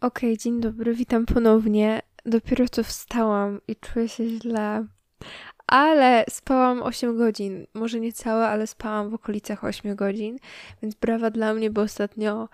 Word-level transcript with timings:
Okej, 0.00 0.38
dzień 0.38 0.60
dobry, 0.60 0.94
witam 0.94 1.26
ponownie. 1.26 2.02
Dopiero 2.26 2.68
co 2.68 2.84
wstałam 2.84 3.60
i 3.68 3.76
czuję 3.76 4.08
się 4.08 4.28
źle. 4.28 4.86
Ale 5.66 6.24
spałam 6.28 6.82
8 6.82 7.16
godzin. 7.16 7.66
Może 7.74 8.00
nie 8.00 8.12
całe, 8.12 8.48
ale 8.48 8.66
spałam 8.66 9.10
w 9.10 9.14
okolicach 9.14 9.64
8 9.64 9.96
godzin. 9.96 10.38
Więc 10.82 10.94
brawa 10.94 11.30
dla 11.30 11.54
mnie, 11.54 11.70
bo 11.70 11.80
ostatnio, 11.80 12.48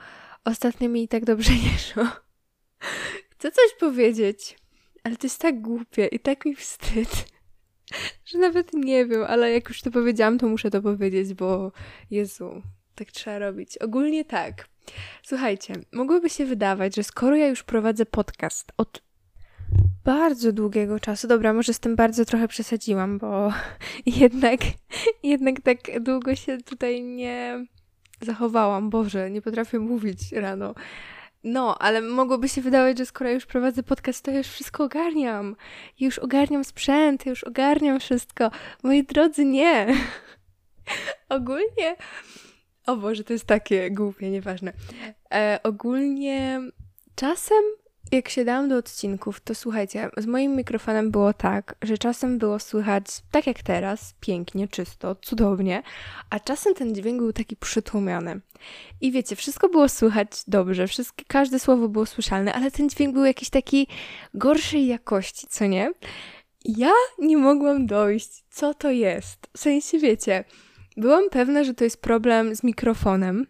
ostatnio 0.45 0.89
mi 0.89 1.09
tak 1.09 1.25
dobrze 1.25 1.53
nie 1.65 1.79
szło. 1.79 2.05
Chcę 3.31 3.51
coś 3.51 3.75
powiedzieć, 3.81 4.59
ale 5.03 5.17
to 5.17 5.27
jest 5.27 5.41
tak 5.41 5.61
głupie 5.61 6.07
i 6.07 6.21
tak 6.21 6.45
mi 6.45 6.55
wstyd, 6.55 7.27
że 8.27 8.39
nawet 8.39 8.75
nie 8.75 9.07
wiem, 9.07 9.25
ale 9.29 9.53
jak 9.53 9.69
już 9.69 9.83
to 9.83 9.91
powiedziałam, 9.91 10.39
to 10.39 10.49
muszę 10.49 10.71
to 10.71 10.83
powiedzieć, 10.83 11.35
bo 11.35 11.73
Jezu, 12.11 12.63
tak 12.95 13.11
trzeba 13.11 13.39
robić. 13.39 13.79
Ogólnie 13.79 14.25
tak. 14.25 14.74
Słuchajcie, 15.23 15.75
mogłoby 15.93 16.31
się 16.31 16.47
wydawać, 16.47 16.97
że 16.97 17.05
skoro 17.05 17.37
ja 17.37 17.47
już 17.47 17.63
prowadzę 17.63 18.07
podcast 18.07 18.73
od 18.77 19.03
bardzo 20.05 20.53
długiego 20.53 21.01
czasu, 21.01 21.29
dobra, 21.29 21.53
może 21.53 21.75
z 21.75 21.81
tym 21.81 21.97
bardzo 21.97 22.25
trochę 22.25 22.49
przesadziłam, 22.49 23.19
bo 23.19 23.53
jednak, 24.07 24.61
jednak 25.23 25.61
tak 25.61 26.01
długo 26.01 26.35
się 26.35 26.59
tutaj 26.59 27.03
nie 27.03 27.67
zachowałam. 28.21 28.91
Boże, 28.91 29.31
nie 29.31 29.43
potrafię 29.43 29.79
mówić 29.79 30.33
rano. 30.33 30.75
No, 31.45 31.79
ale 31.79 32.01
mogłoby 32.01 32.49
się 32.49 32.61
wydawać, 32.61 32.99
że 32.99 33.07
skoro 33.07 33.31
już 33.31 33.47
prowadzę 33.47 33.83
podcast, 33.83 34.25
to 34.25 34.31
już 34.31 34.47
wszystko 34.47 34.85
ogarniam. 34.85 35.57
Już 36.01 36.19
ogarniam 36.19 36.65
sprzęt, 36.65 37.27
już 37.27 37.45
ogarniam 37.45 38.01
wszystko. 38.01 38.51
Moi 38.83 39.05
drodzy, 39.05 39.45
nie. 39.45 39.87
Ogólnie 41.29 41.97
o 42.87 42.97
Boże, 42.97 43.25
to 43.25 43.33
jest 43.33 43.47
takie 43.47 43.91
głupie, 43.91 44.31
nieważne. 44.31 44.73
E, 45.35 45.61
ogólnie 45.63 46.61
czasem 47.15 47.65
jak 48.13 48.29
się 48.29 48.45
dałam 48.45 48.69
do 48.69 48.77
odcinków, 48.77 49.41
to 49.41 49.55
słuchajcie, 49.55 50.11
z 50.17 50.27
moim 50.27 50.57
mikrofonem 50.57 51.11
było 51.11 51.33
tak, 51.33 51.77
że 51.83 51.99
czasem 51.99 52.39
było 52.39 52.59
słychać 52.59 53.05
tak 53.31 53.47
jak 53.47 53.63
teraz, 53.63 54.15
pięknie, 54.21 54.69
czysto, 54.69 55.15
cudownie, 55.15 55.83
a 56.31 56.41
czasem 56.41 56.75
ten 56.75 56.95
dźwięk 56.95 57.19
był 57.19 57.33
taki 57.33 57.57
przytłumiony. 57.57 58.41
I 59.01 59.13
wiecie, 59.13 59.37
wszystko 59.37 59.69
było 59.69 59.89
słychać 59.89 60.29
dobrze, 60.49 60.87
wszystkie, 60.87 61.25
każde 61.29 61.59
słowo 61.59 61.89
było 61.89 62.07
słyszalne, 62.07 62.53
ale 62.53 62.71
ten 62.71 62.91
dźwięk 62.91 63.15
był 63.15 63.25
jakiś 63.25 63.51
taki 63.51 63.87
gorszej 64.35 64.87
jakości, 64.87 65.47
co 65.51 65.67
nie? 65.67 65.93
Ja 66.65 66.93
nie 67.19 67.37
mogłam 67.37 67.87
dojść, 67.87 68.45
co 68.51 68.75
to 68.75 68.91
jest. 68.91 69.47
W 69.57 69.59
sensie, 69.59 69.99
wiecie, 69.99 70.45
byłam 70.97 71.31
pewna, 71.31 71.65
że 71.65 71.75
to 71.75 71.85
jest 71.85 72.01
problem 72.01 72.57
z 72.57 72.63
mikrofonem, 72.63 73.47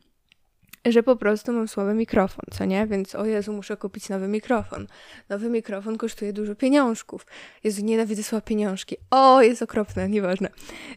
że 0.85 1.03
po 1.03 1.17
prostu 1.17 1.53
mam 1.53 1.69
słaby 1.69 1.95
mikrofon, 1.95 2.45
co 2.51 2.65
nie? 2.65 2.87
Więc 2.87 3.15
o 3.15 3.25
Jezu, 3.25 3.53
muszę 3.53 3.77
kupić 3.77 4.09
nowy 4.09 4.29
mikrofon. 4.29 4.87
Nowy 5.29 5.51
mikrofon 5.51 5.99
kosztuje 5.99 6.33
dużo 6.33 6.55
pieniążków. 6.55 7.27
Jezu, 7.65 7.85
nienawidzę 7.85 8.23
słowa 8.23 8.41
pieniążki. 8.41 8.97
O, 9.11 9.43
jest 9.43 9.63
okropne, 9.63 10.09
nieważne. 10.09 10.49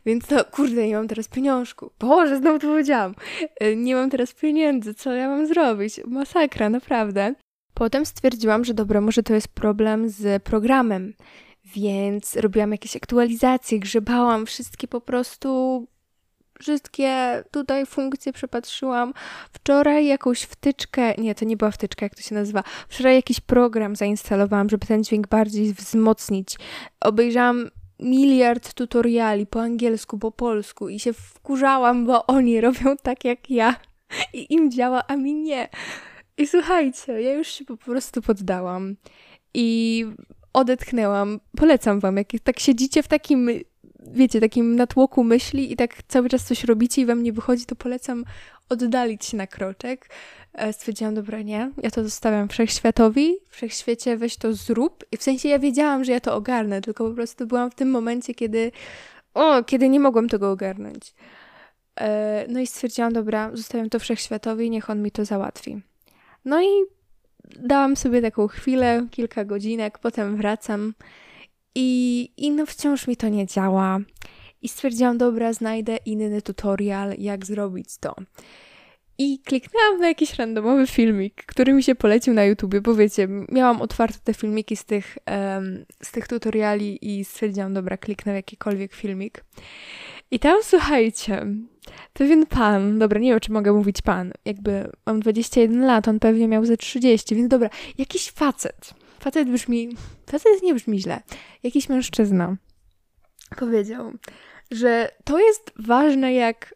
Więc 0.05 0.27
to, 0.27 0.45
kurde, 0.45 0.87
nie 0.87 0.95
mam 0.95 1.07
teraz 1.07 1.27
pieniążku. 1.27 1.91
Boże, 1.99 2.37
znowu 2.37 2.59
to 2.59 2.67
powiedziałam. 2.67 3.15
E, 3.59 3.75
nie 3.75 3.95
mam 3.95 4.09
teraz 4.09 4.33
pieniędzy, 4.33 4.93
co 4.93 5.13
ja 5.13 5.27
mam 5.29 5.47
zrobić? 5.47 6.01
Masakra, 6.05 6.69
naprawdę. 6.69 7.33
Potem 7.73 8.05
stwierdziłam, 8.05 8.65
że 8.65 8.73
dobra, 8.73 9.01
może 9.01 9.23
to 9.23 9.33
jest 9.33 9.47
problem 9.47 10.09
z 10.09 10.43
programem. 10.43 11.13
Więc 11.75 12.35
robiłam 12.35 12.71
jakieś 12.71 12.95
aktualizacje, 12.95 13.79
grzebałam, 13.79 14.45
wszystkie 14.45 14.87
po 14.87 15.01
prostu 15.01 15.87
wszystkie 16.59 17.43
tutaj 17.51 17.85
funkcje 17.85 18.33
przepatrzyłam. 18.33 19.13
Wczoraj 19.51 20.05
jakąś 20.05 20.41
wtyczkę, 20.41 21.13
nie, 21.17 21.35
to 21.35 21.45
nie 21.45 21.57
była 21.57 21.71
wtyczka, 21.71 22.05
jak 22.05 22.15
to 22.15 22.21
się 22.21 22.35
nazywa. 22.35 22.63
Wczoraj 22.89 23.15
jakiś 23.15 23.39
program 23.39 23.95
zainstalowałam, 23.95 24.69
żeby 24.69 24.87
ten 24.87 25.03
dźwięk 25.03 25.27
bardziej 25.27 25.73
wzmocnić. 25.73 26.55
Obejrzałam 27.01 27.69
miliard 27.99 28.73
tutoriali 28.73 29.47
po 29.47 29.61
angielsku, 29.61 30.19
po 30.19 30.31
polsku 30.31 30.89
i 30.89 30.99
się 30.99 31.13
wkurzałam, 31.13 32.05
bo 32.05 32.25
oni 32.25 32.61
robią 32.61 32.97
tak 33.03 33.25
jak 33.25 33.49
ja 33.49 33.75
i 34.33 34.53
im 34.53 34.71
działa, 34.71 35.03
a 35.07 35.15
mi 35.15 35.33
nie. 35.33 35.69
I 36.37 36.47
słuchajcie, 36.47 37.21
ja 37.21 37.33
już 37.33 37.47
się 37.47 37.65
po 37.65 37.77
prostu 37.77 38.21
poddałam 38.21 38.95
i 39.53 40.05
odetchnęłam. 40.53 41.39
Polecam 41.57 41.99
wam, 41.99 42.17
jak 42.17 42.27
tak 42.43 42.59
siedzicie 42.59 43.03
w 43.03 43.07
takim 43.07 43.49
wiecie, 44.13 44.41
takim 44.41 44.75
natłoku 44.75 45.23
myśli 45.23 45.71
i 45.71 45.75
tak 45.75 46.03
cały 46.07 46.29
czas 46.29 46.43
coś 46.43 46.63
robicie 46.63 47.01
i 47.01 47.05
wam 47.05 47.23
nie 47.23 47.33
wychodzi, 47.33 47.65
to 47.65 47.75
polecam 47.75 48.25
oddalić 48.69 49.25
się 49.25 49.37
na 49.37 49.47
kroczek. 49.47 50.09
E, 50.53 50.73
stwierdziłam, 50.73 51.15
dobra, 51.15 51.41
nie, 51.41 51.71
ja 51.83 51.91
to 51.91 52.03
zostawiam 52.03 52.49
wszechświatowi, 52.49 53.35
wszechświecie 53.49 54.17
weź 54.17 54.37
to 54.37 54.53
zrób. 54.53 55.05
I 55.11 55.17
w 55.17 55.23
sensie 55.23 55.49
ja 55.49 55.59
wiedziałam, 55.59 56.03
że 56.03 56.11
ja 56.11 56.19
to 56.19 56.35
ogarnę, 56.35 56.81
tylko 56.81 57.09
po 57.09 57.15
prostu 57.15 57.47
byłam 57.47 57.71
w 57.71 57.75
tym 57.75 57.91
momencie, 57.91 58.33
kiedy, 58.33 58.71
o, 59.33 59.63
kiedy 59.63 59.89
nie 59.89 59.99
mogłam 59.99 60.29
tego 60.29 60.51
ogarnąć. 60.51 61.13
E, 61.99 62.45
no 62.49 62.59
i 62.59 62.67
stwierdziłam, 62.67 63.13
dobra, 63.13 63.51
zostawiam 63.53 63.89
to 63.89 63.99
wszechświatowi, 63.99 64.69
niech 64.69 64.89
on 64.89 65.01
mi 65.01 65.11
to 65.11 65.25
załatwi. 65.25 65.81
No 66.45 66.61
i 66.61 66.67
dałam 67.59 67.95
sobie 67.95 68.21
taką 68.21 68.47
chwilę, 68.47 69.07
kilka 69.11 69.45
godzinek, 69.45 69.99
potem 69.99 70.37
wracam 70.37 70.93
i, 71.79 72.29
I 72.37 72.51
no 72.51 72.65
wciąż 72.65 73.07
mi 73.07 73.17
to 73.17 73.29
nie 73.29 73.45
działa. 73.47 73.99
I 74.61 74.69
stwierdziłam, 74.69 75.17
dobra, 75.17 75.53
znajdę 75.53 75.97
inny 76.05 76.41
tutorial, 76.41 77.13
jak 77.17 77.45
zrobić 77.45 77.97
to. 77.97 78.15
I 79.17 79.39
kliknęłam 79.39 79.99
na 79.99 80.07
jakiś 80.07 80.35
randomowy 80.35 80.87
filmik, 80.87 81.45
który 81.45 81.73
mi 81.73 81.83
się 81.83 81.95
polecił 81.95 82.33
na 82.33 82.45
YouTubie, 82.45 82.81
bo 82.81 82.95
wiecie, 82.95 83.27
miałam 83.51 83.81
otwarte 83.81 84.19
te 84.23 84.33
filmiki 84.33 84.75
z 84.75 84.85
tych, 84.85 85.17
um, 85.27 85.85
z 86.03 86.11
tych 86.11 86.27
tutoriali 86.27 87.19
i 87.19 87.25
stwierdziłam, 87.25 87.73
dobra, 87.73 87.97
kliknę 87.97 88.31
w 88.31 88.35
jakikolwiek 88.35 88.93
filmik. 88.93 89.45
I 90.31 90.39
tam, 90.39 90.57
słuchajcie, 90.63 91.45
pewien 92.13 92.45
pan, 92.45 92.99
dobra, 92.99 93.19
nie 93.19 93.31
wiem, 93.31 93.39
czy 93.39 93.51
mogę 93.51 93.73
mówić 93.73 94.01
pan, 94.01 94.31
jakby 94.45 94.91
mam 95.05 95.19
21 95.19 95.85
lat, 95.85 96.07
on 96.07 96.19
pewnie 96.19 96.47
miał 96.47 96.65
ze 96.65 96.77
30, 96.77 97.35
więc 97.35 97.47
dobra, 97.47 97.69
jakiś 97.97 98.31
facet 98.31 98.93
facet 99.19 99.49
brzmi, 99.49 99.89
facet 100.29 100.63
nie 100.63 100.73
brzmi 100.73 100.99
źle, 100.99 101.21
jakiś 101.63 101.89
mężczyzna 101.89 102.57
powiedział, 103.55 104.11
że 104.71 105.11
to 105.23 105.39
jest 105.39 105.71
ważne, 105.79 106.33
jak 106.33 106.75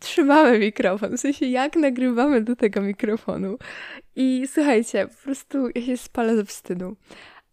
trzymamy 0.00 0.58
mikrofon, 0.58 1.16
w 1.16 1.20
sensie 1.20 1.46
jak 1.46 1.76
nagrywamy 1.76 2.40
do 2.40 2.56
tego 2.56 2.80
mikrofonu. 2.80 3.58
I 4.16 4.48
słuchajcie, 4.52 5.08
po 5.08 5.24
prostu 5.24 5.68
ja 5.74 5.82
się 5.82 5.96
spalę 5.96 6.36
ze 6.36 6.44
wstydu. 6.44 6.96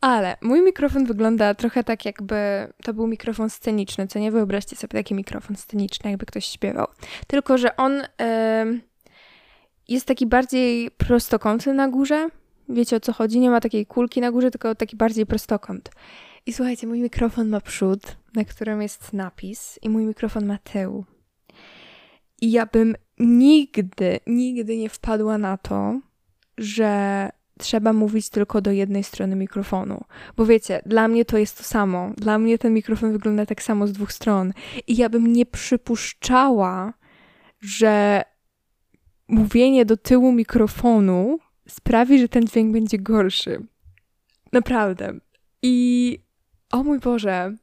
Ale 0.02 0.38
mój 0.42 0.62
mikrofon 0.62 1.06
wygląda 1.06 1.54
trochę 1.54 1.84
tak, 1.84 2.06
jakby 2.06 2.36
to 2.84 2.94
był 2.94 3.08
mikrofon 3.08 3.50
sceniczny, 3.50 4.08
co 4.08 4.20
nie? 4.20 4.32
Wyobraźcie 4.32 4.76
sobie 4.76 5.00
taki 5.00 5.16
mikrofon 5.16 5.56
sceniczny, 5.56 6.10
jakby 6.10 6.26
ktoś 6.26 6.46
śpiewał. 6.46 6.88
Tylko, 7.28 7.58
że 7.58 7.76
on 7.76 7.94
yy, 7.94 8.82
jest 9.88 10.06
taki 10.06 10.26
bardziej 10.28 10.92
prostokątny 10.92 11.74
na 11.74 11.88
górze, 11.88 12.30
Wiecie 12.70 12.96
o 12.96 13.00
co 13.00 13.14
chodzi? 13.14 13.40
Nie 13.40 13.50
ma 13.50 13.62
takiej 13.62 13.86
kulki 13.86 14.22
na 14.22 14.32
górze, 14.32 14.52
tylko 14.52 14.76
taki 14.76 14.96
bardziej 14.96 15.26
prostokąt. 15.26 15.92
I 16.46 16.54
słuchajcie, 16.54 16.88
mój 16.88 17.02
mikrofon 17.02 17.50
ma 17.50 17.62
przód, 17.62 18.18
na 18.36 18.46
którym 18.46 18.82
jest 18.82 19.14
napis, 19.14 19.80
i 19.82 19.90
mój 19.90 20.06
mikrofon 20.06 20.46
ma 20.46 20.58
tył. 20.58 21.06
I 22.42 22.52
ja 22.52 22.66
bym 22.66 22.96
nigdy, 23.20 24.20
nigdy 24.28 24.78
nie 24.78 24.90
wpadła 24.90 25.38
na 25.38 25.58
to, 25.58 26.00
że 26.58 27.30
trzeba 27.60 27.94
mówić 27.94 28.30
tylko 28.30 28.62
do 28.62 28.72
jednej 28.72 29.04
strony 29.04 29.36
mikrofonu. 29.36 30.04
Bo 30.38 30.46
wiecie, 30.46 30.82
dla 30.86 31.08
mnie 31.08 31.26
to 31.26 31.38
jest 31.38 31.58
to 31.58 31.64
samo. 31.64 32.12
Dla 32.18 32.40
mnie 32.40 32.58
ten 32.58 32.74
mikrofon 32.74 33.12
wygląda 33.12 33.46
tak 33.46 33.64
samo 33.64 33.88
z 33.88 33.92
dwóch 33.92 34.14
stron. 34.14 34.54
I 34.88 34.98
ja 34.98 35.10
bym 35.10 35.34
nie 35.34 35.46
przypuszczała, 35.46 36.94
że 37.62 38.24
mówienie 39.28 39.86
do 39.86 39.98
tyłu 39.98 40.32
mikrofonu 40.32 41.40
sprawi, 41.70 42.20
że 42.20 42.30
ten 42.30 42.48
dźwięk 42.48 42.74
będzie 42.74 42.98
gorszy. 42.98 43.66
Naprawdę. 44.54 45.14
I 45.62 46.20
o 46.72 46.84
mój 46.84 47.00
Boże, 47.00 47.56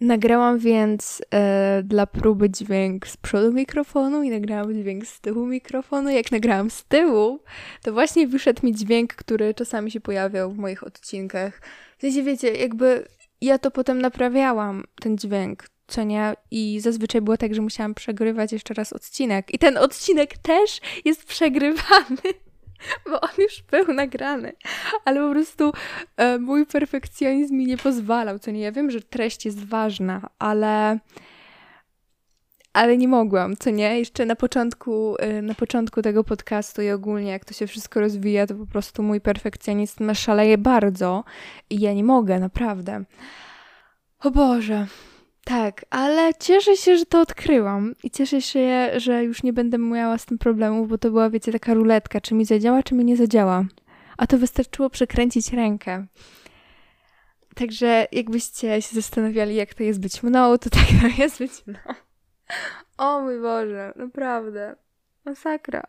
nagrałam 0.00 0.58
więc 0.58 1.22
e, 1.34 1.82
dla 1.84 2.06
próby 2.06 2.50
dźwięk 2.50 3.06
z 3.08 3.16
przodu 3.16 3.52
mikrofonu 3.52 4.22
i 4.22 4.30
nagrałam 4.30 4.74
dźwięk 4.74 5.06
z 5.06 5.20
tyłu 5.20 5.46
mikrofonu. 5.46 6.10
Jak 6.10 6.32
nagrałam 6.32 6.70
z 6.70 6.84
tyłu, 6.84 7.40
to 7.82 7.92
właśnie 7.92 8.26
wyszedł 8.26 8.66
mi 8.66 8.74
dźwięk, 8.74 9.14
który 9.14 9.54
czasami 9.54 9.90
się 9.90 10.00
pojawiał 10.00 10.52
w 10.52 10.58
moich 10.58 10.84
odcinkach. 10.84 11.60
W 11.98 12.00
sensie, 12.00 12.22
wiecie, 12.22 12.54
jakby 12.54 13.08
ja 13.40 13.58
to 13.58 13.70
potem 13.70 14.00
naprawiałam, 14.00 14.84
ten 15.00 15.18
dźwięk, 15.18 15.68
co 15.86 16.04
nie? 16.04 16.34
I 16.50 16.80
zazwyczaj 16.80 17.20
było 17.20 17.36
tak, 17.36 17.54
że 17.54 17.62
musiałam 17.62 17.94
przegrywać 17.94 18.52
jeszcze 18.52 18.74
raz 18.74 18.92
odcinek. 18.92 19.54
I 19.54 19.58
ten 19.58 19.76
odcinek 19.76 20.38
też 20.38 20.80
jest 21.04 21.24
przegrywany. 21.24 22.16
bo 23.10 23.20
on 23.20 23.30
już 23.38 23.62
był 23.70 23.94
nagrany, 23.94 24.52
ale 25.04 25.20
po 25.20 25.30
prostu 25.32 25.72
e, 26.16 26.38
mój 26.38 26.66
perfekcjonizm 26.66 27.54
mi 27.54 27.66
nie 27.66 27.76
pozwalał, 27.76 28.38
co 28.38 28.50
nie, 28.50 28.60
ja 28.60 28.72
wiem, 28.72 28.90
że 28.90 29.00
treść 29.00 29.44
jest 29.44 29.64
ważna, 29.64 30.28
ale 30.38 30.98
ale 32.72 32.96
nie 32.96 33.08
mogłam, 33.08 33.56
co 33.56 33.70
nie? 33.70 33.98
Jeszcze 33.98 34.26
na 34.26 34.36
początku, 34.36 35.16
y, 35.38 35.42
na 35.42 35.54
początku 35.54 36.02
tego 36.02 36.24
podcastu 36.24 36.82
i 36.82 36.90
ogólnie 36.90 37.30
jak 37.30 37.44
to 37.44 37.54
się 37.54 37.66
wszystko 37.66 38.00
rozwija, 38.00 38.46
to 38.46 38.54
po 38.54 38.66
prostu 38.66 39.02
mój 39.02 39.20
perfekcjonizm 39.20 40.14
szaleje 40.14 40.58
bardzo 40.58 41.24
i 41.70 41.80
ja 41.80 41.92
nie 41.92 42.04
mogę, 42.04 42.38
naprawdę. 42.38 43.04
O 44.20 44.30
Boże. 44.30 44.86
Tak, 45.44 45.84
ale 45.90 46.34
cieszę 46.34 46.76
się, 46.76 46.96
że 46.96 47.06
to 47.06 47.20
odkryłam 47.20 47.94
i 48.04 48.10
cieszę 48.10 48.42
się, 48.42 48.90
że 48.96 49.24
już 49.24 49.42
nie 49.42 49.52
będę 49.52 49.78
miała 49.78 50.18
z 50.18 50.26
tym 50.26 50.38
problemów, 50.38 50.88
bo 50.88 50.98
to 50.98 51.10
była, 51.10 51.30
wiecie, 51.30 51.52
taka 51.52 51.74
ruletka, 51.74 52.20
czy 52.20 52.34
mi 52.34 52.44
zadziała, 52.44 52.82
czy 52.82 52.94
mi 52.94 53.04
nie 53.04 53.16
zadziała. 53.16 53.64
A 54.16 54.26
to 54.26 54.38
wystarczyło 54.38 54.90
przekręcić 54.90 55.52
rękę. 55.52 56.06
Także 57.54 58.06
jakbyście 58.12 58.82
się 58.82 58.94
zastanawiali, 58.94 59.54
jak 59.54 59.74
to 59.74 59.82
jest 59.82 60.00
być 60.00 60.22
mną, 60.22 60.58
to 60.58 60.70
tak 60.70 60.84
to 61.00 61.22
jest 61.22 61.38
być 61.38 61.66
mną. 61.66 61.78
O 62.98 63.20
mój 63.20 63.40
Boże, 63.40 63.92
naprawdę. 63.96 64.76
Masakra. 65.24 65.82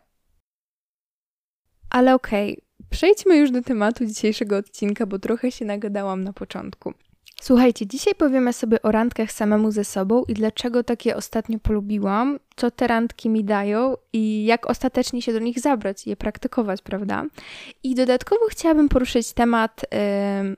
Ale 1.90 2.14
okej, 2.14 2.52
okay, 2.52 2.88
przejdźmy 2.90 3.36
już 3.36 3.50
do 3.50 3.62
tematu 3.62 4.06
dzisiejszego 4.06 4.56
odcinka, 4.56 5.06
bo 5.06 5.18
trochę 5.18 5.52
się 5.52 5.64
nagadałam 5.64 6.24
na 6.24 6.32
początku. 6.32 6.94
Słuchajcie, 7.42 7.86
dzisiaj 7.86 8.14
powiemy 8.14 8.52
sobie 8.52 8.82
o 8.82 8.92
randkach 8.92 9.32
samemu 9.32 9.70
ze 9.70 9.84
sobą 9.84 10.24
i 10.28 10.34
dlaczego 10.34 10.84
takie 10.84 11.16
ostatnio 11.16 11.58
polubiłam, 11.58 12.38
co 12.56 12.70
te 12.70 12.86
randki 12.86 13.28
mi 13.28 13.44
dają 13.44 13.94
i 14.12 14.44
jak 14.44 14.70
ostatecznie 14.70 15.22
się 15.22 15.32
do 15.32 15.38
nich 15.38 15.60
zabrać 15.60 16.06
je 16.06 16.16
praktykować, 16.16 16.82
prawda? 16.82 17.24
I 17.82 17.94
dodatkowo 17.94 18.46
chciałabym 18.50 18.88
poruszyć 18.88 19.32
temat 19.32 19.80
yy, 19.82 20.56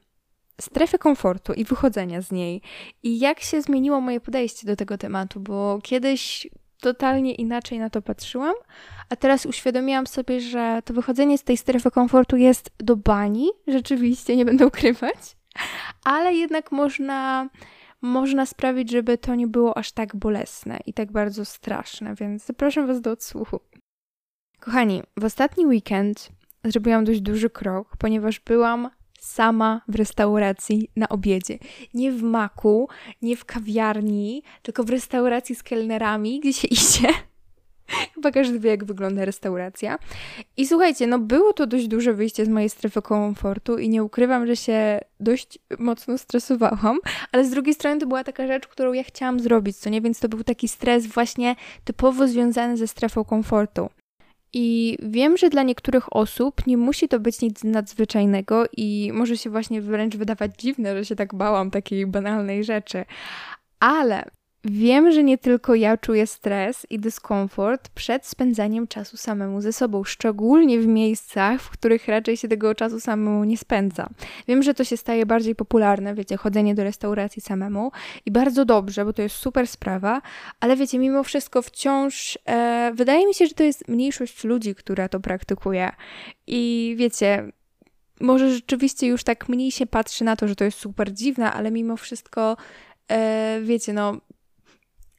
strefy 0.61 0.99
komfortu 0.99 1.53
i 1.53 1.65
wychodzenia 1.65 2.23
z 2.23 2.33
niej 2.33 2.63
i 3.03 3.19
jak 3.19 3.41
się 3.41 3.63
zmieniło 3.63 4.01
moje 4.01 4.21
podejście 4.21 4.67
do 4.67 4.77
tego 4.77 4.99
tematu, 4.99 5.41
bo 5.41 5.79
kiedyś 5.83 6.49
totalnie 6.81 7.35
inaczej 7.35 7.79
na 7.79 7.91
to 7.91 8.03
patrzyłam, 8.03 8.55
a 9.09 9.17
teraz 9.17 9.47
uświadomiłam 9.47 10.07
sobie, 10.07 10.41
że 10.41 10.83
to 10.85 10.95
wychodzenie 10.95 11.39
z 11.39 11.45
tej 11.45 11.57
strefy 11.57 11.91
komfortu 11.91 12.37
jest 12.37 12.71
do 12.79 12.97
bani, 12.97 13.51
rzeczywiście, 13.67 14.37
nie 14.37 14.45
będę 14.45 14.67
ukrywać, 14.67 15.37
ale 16.05 16.35
jednak 16.35 16.73
można, 16.73 17.49
można 18.03 18.47
sprawić, 18.47 18.91
żeby 18.91 19.19
to 19.19 19.35
nie 19.35 19.47
było 19.47 19.79
aż 19.79 19.93
tak 19.93 20.17
bolesne 20.17 20.79
i 20.87 20.93
tak 20.93 21.13
bardzo 21.13 21.45
straszne, 21.45 22.15
więc 22.15 22.45
zapraszam 22.45 22.87
Was 22.87 23.01
do 23.01 23.11
odsłuchu. 23.11 23.61
Kochani, 24.61 25.03
w 25.17 25.25
ostatni 25.25 25.67
weekend 25.67 26.29
zrobiłam 26.65 27.05
dość 27.05 27.21
duży 27.21 27.51
krok, 27.51 27.97
ponieważ 27.97 28.41
byłam 28.41 28.91
sama 29.21 29.81
w 29.89 29.95
restauracji 29.95 30.91
na 30.97 31.09
obiedzie. 31.09 31.59
Nie 31.95 32.13
w 32.13 32.23
maku, 32.23 32.89
nie 33.23 33.37
w 33.37 33.45
kawiarni, 33.45 34.43
tylko 34.63 34.85
w 34.85 34.91
restauracji 34.91 35.55
z 35.55 35.63
kelnerami, 35.63 36.41
gdzie 36.41 36.53
się 36.53 36.69
idzie. 36.69 37.09
Chyba 38.25 38.33
każdy 38.33 38.61
wie, 38.61 38.71
jak 38.71 38.85
wygląda 38.85 39.25
restauracja. 39.25 39.99
I 40.57 40.67
słuchajcie, 40.67 41.07
no 41.07 41.19
było 41.19 41.53
to 41.53 41.67
dość 41.67 41.89
duże 41.89 42.15
wyjście 42.15 42.45
z 42.45 42.49
mojej 42.49 42.71
strefy 42.71 43.03
komfortu 43.03 43.79
i 43.79 43.89
nie 43.89 44.05
ukrywam, 44.05 44.47
że 44.47 44.57
się 44.57 45.01
dość 45.21 45.59
mocno 45.79 46.19
stresowałam, 46.19 46.99
ale 47.33 47.45
z 47.45 47.51
drugiej 47.51 47.75
strony 47.75 48.01
to 48.01 48.07
była 48.07 48.25
taka 48.25 48.47
rzecz, 48.47 48.67
którą 48.67 48.93
ja 48.93 49.03
chciałam 49.05 49.41
zrobić, 49.41 49.77
co 49.77 49.91
nie? 49.91 50.01
Więc 50.01 50.21
to 50.21 50.29
był 50.29 50.45
taki 50.45 50.69
stres 50.69 51.07
właśnie 51.07 51.57
typowo 51.85 52.29
związany 52.29 52.77
ze 52.77 52.89
strefą 52.89 53.25
komfortu. 53.25 53.89
I 54.53 54.99
wiem, 55.03 55.37
że 55.37 55.51
dla 55.51 55.63
niektórych 55.63 56.17
osób 56.17 56.67
nie 56.67 56.77
musi 56.77 57.09
to 57.09 57.21
być 57.21 57.41
nic 57.41 57.65
nadzwyczajnego 57.65 58.65
i 58.77 59.11
może 59.15 59.37
się 59.37 59.51
właśnie 59.51 59.83
wręcz 59.83 60.17
wydawać 60.17 60.51
dziwne, 60.59 60.97
że 60.97 61.05
się 61.05 61.17
tak 61.17 61.35
bałam 61.35 61.71
takiej 61.71 62.07
banalnej 62.07 62.65
rzeczy. 62.65 63.05
Ale 63.81 64.25
Wiem, 64.65 65.13
że 65.13 65.25
nie 65.25 65.39
tylko 65.39 65.75
ja 65.75 65.97
czuję 65.97 66.27
stres 66.27 66.87
i 66.91 66.99
dyskomfort 66.99 67.89
przed 67.89 68.27
spędzaniem 68.27 68.87
czasu 68.89 69.17
samemu 69.17 69.61
ze 69.61 69.73
sobą, 69.73 70.05
szczególnie 70.05 70.81
w 70.81 70.87
miejscach, 70.87 71.63
w 71.63 71.71
których 71.71 72.09
raczej 72.09 72.37
się 72.37 72.49
tego 72.49 72.75
czasu 72.75 73.01
samemu 73.01 73.45
nie 73.45 73.59
spędza. 73.59 74.09
Wiem, 74.49 74.63
że 74.63 74.75
to 74.75 74.85
się 74.85 74.97
staje 74.97 75.27
bardziej 75.27 75.55
popularne, 75.55 76.15
wiecie, 76.15 76.37
chodzenie 76.37 76.75
do 76.75 76.85
restauracji 76.85 77.43
samemu 77.43 77.93
i 78.27 78.31
bardzo 78.31 78.65
dobrze, 78.65 79.05
bo 79.05 79.13
to 79.13 79.23
jest 79.23 79.37
super 79.37 79.67
sprawa, 79.67 80.23
ale 80.61 80.77
wiecie, 80.77 80.99
mimo 80.99 81.25
wszystko 81.25 81.63
wciąż 81.63 82.39
e, 82.47 82.93
wydaje 82.95 83.27
mi 83.27 83.35
się, 83.35 83.47
że 83.47 83.55
to 83.55 83.63
jest 83.63 83.89
mniejszość 83.89 84.45
ludzi, 84.45 84.75
która 84.75 85.09
to 85.09 85.21
praktykuje. 85.21 85.91
I 86.47 86.95
wiecie, 86.99 87.53
może 88.21 88.51
rzeczywiście 88.51 89.07
już 89.07 89.25
tak 89.25 89.49
mniej 89.49 89.71
się 89.71 89.87
patrzy 89.87 90.25
na 90.25 90.37
to, 90.37 90.49
że 90.49 90.57
to 90.57 90.65
jest 90.65 90.79
super 90.79 91.13
dziwne, 91.13 91.53
ale 91.53 91.71
mimo 91.71 91.97
wszystko, 91.97 92.57
e, 93.09 93.61
wiecie, 93.63 93.93
no 93.93 94.21